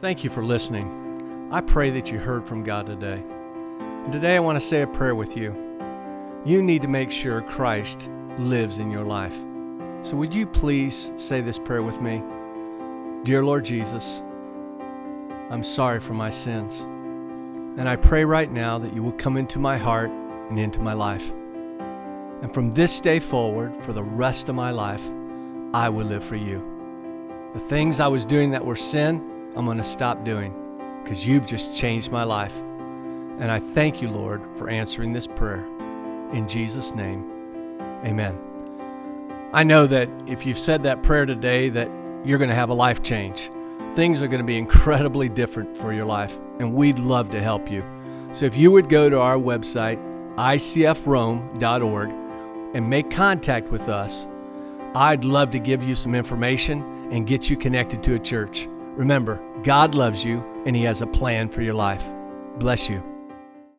Thank 0.00 0.22
you 0.22 0.30
for 0.30 0.44
listening. 0.44 1.48
I 1.50 1.60
pray 1.60 1.90
that 1.90 2.12
you 2.12 2.18
heard 2.18 2.46
from 2.46 2.62
God 2.62 2.86
today. 2.86 3.20
And 4.04 4.12
today 4.12 4.36
I 4.36 4.40
want 4.40 4.56
to 4.56 4.64
say 4.64 4.82
a 4.82 4.86
prayer 4.86 5.14
with 5.14 5.36
you. 5.36 5.54
You 6.44 6.62
need 6.62 6.82
to 6.82 6.88
make 6.88 7.10
sure 7.10 7.42
Christ 7.42 8.08
lives 8.38 8.78
in 8.78 8.90
your 8.90 9.04
life. 9.04 9.36
So 10.02 10.16
would 10.16 10.32
you 10.32 10.46
please 10.46 11.12
say 11.16 11.40
this 11.40 11.58
prayer 11.58 11.82
with 11.82 12.00
me? 12.00 12.22
Dear 13.24 13.44
Lord 13.44 13.64
Jesus, 13.64 14.22
I'm 15.50 15.62
sorry 15.62 16.00
for 16.00 16.14
my 16.14 16.30
sins. 16.30 16.86
And 17.76 17.88
I 17.88 17.96
pray 17.96 18.24
right 18.24 18.50
now 18.50 18.78
that 18.78 18.92
you 18.92 19.02
will 19.02 19.12
come 19.12 19.36
into 19.36 19.58
my 19.58 19.78
heart 19.78 20.10
and 20.10 20.58
into 20.58 20.80
my 20.80 20.92
life. 20.92 21.32
And 22.42 22.52
from 22.52 22.72
this 22.72 23.00
day 23.00 23.18
forward, 23.18 23.82
for 23.82 23.92
the 23.92 24.02
rest 24.02 24.48
of 24.48 24.54
my 24.54 24.70
life, 24.70 25.02
I 25.72 25.88
will 25.88 26.04
live 26.04 26.22
for 26.22 26.36
you. 26.36 26.62
The 27.54 27.60
things 27.60 28.00
I 28.00 28.08
was 28.08 28.26
doing 28.26 28.50
that 28.50 28.64
were 28.64 28.76
sin, 28.76 29.50
I'm 29.56 29.64
going 29.64 29.78
to 29.78 29.84
stop 29.84 30.24
doing 30.24 30.54
because 31.02 31.26
you've 31.26 31.46
just 31.46 31.74
changed 31.74 32.12
my 32.12 32.24
life. 32.24 32.58
And 33.38 33.50
I 33.50 33.58
thank 33.58 34.02
you, 34.02 34.10
Lord, 34.10 34.42
for 34.56 34.68
answering 34.68 35.12
this 35.12 35.26
prayer. 35.26 35.66
In 36.32 36.48
Jesus' 36.48 36.94
name, 36.94 37.24
amen. 38.04 38.38
I 39.52 39.64
know 39.64 39.86
that 39.86 40.08
if 40.26 40.44
you've 40.44 40.58
said 40.58 40.82
that 40.82 41.02
prayer 41.02 41.26
today 41.26 41.68
that 41.70 41.90
you're 42.24 42.38
going 42.38 42.50
to 42.50 42.56
have 42.56 42.70
a 42.70 42.74
life 42.74 43.02
change. 43.02 43.50
Things 43.94 44.22
are 44.22 44.28
going 44.28 44.40
to 44.40 44.46
be 44.46 44.56
incredibly 44.56 45.28
different 45.28 45.76
for 45.76 45.92
your 45.92 46.06
life, 46.06 46.38
and 46.58 46.72
we'd 46.74 46.98
love 46.98 47.30
to 47.30 47.42
help 47.42 47.70
you. 47.70 47.84
So 48.32 48.46
if 48.46 48.56
you 48.56 48.70
would 48.72 48.88
go 48.88 49.10
to 49.10 49.20
our 49.20 49.36
website, 49.36 50.00
icfrome.org, 50.36 52.08
and 52.74 52.88
make 52.88 53.10
contact 53.10 53.68
with 53.68 53.90
us, 53.90 54.26
I'd 54.94 55.24
love 55.24 55.50
to 55.50 55.58
give 55.58 55.82
you 55.82 55.94
some 55.94 56.14
information 56.14 57.10
and 57.12 57.26
get 57.26 57.50
you 57.50 57.56
connected 57.56 58.02
to 58.04 58.14
a 58.14 58.18
church. 58.18 58.66
Remember, 58.96 59.42
God 59.62 59.94
loves 59.94 60.24
you 60.24 60.42
and 60.64 60.74
He 60.74 60.84
has 60.84 61.02
a 61.02 61.06
plan 61.06 61.50
for 61.50 61.60
your 61.60 61.74
life. 61.74 62.10
Bless 62.58 62.88
you. 62.88 63.11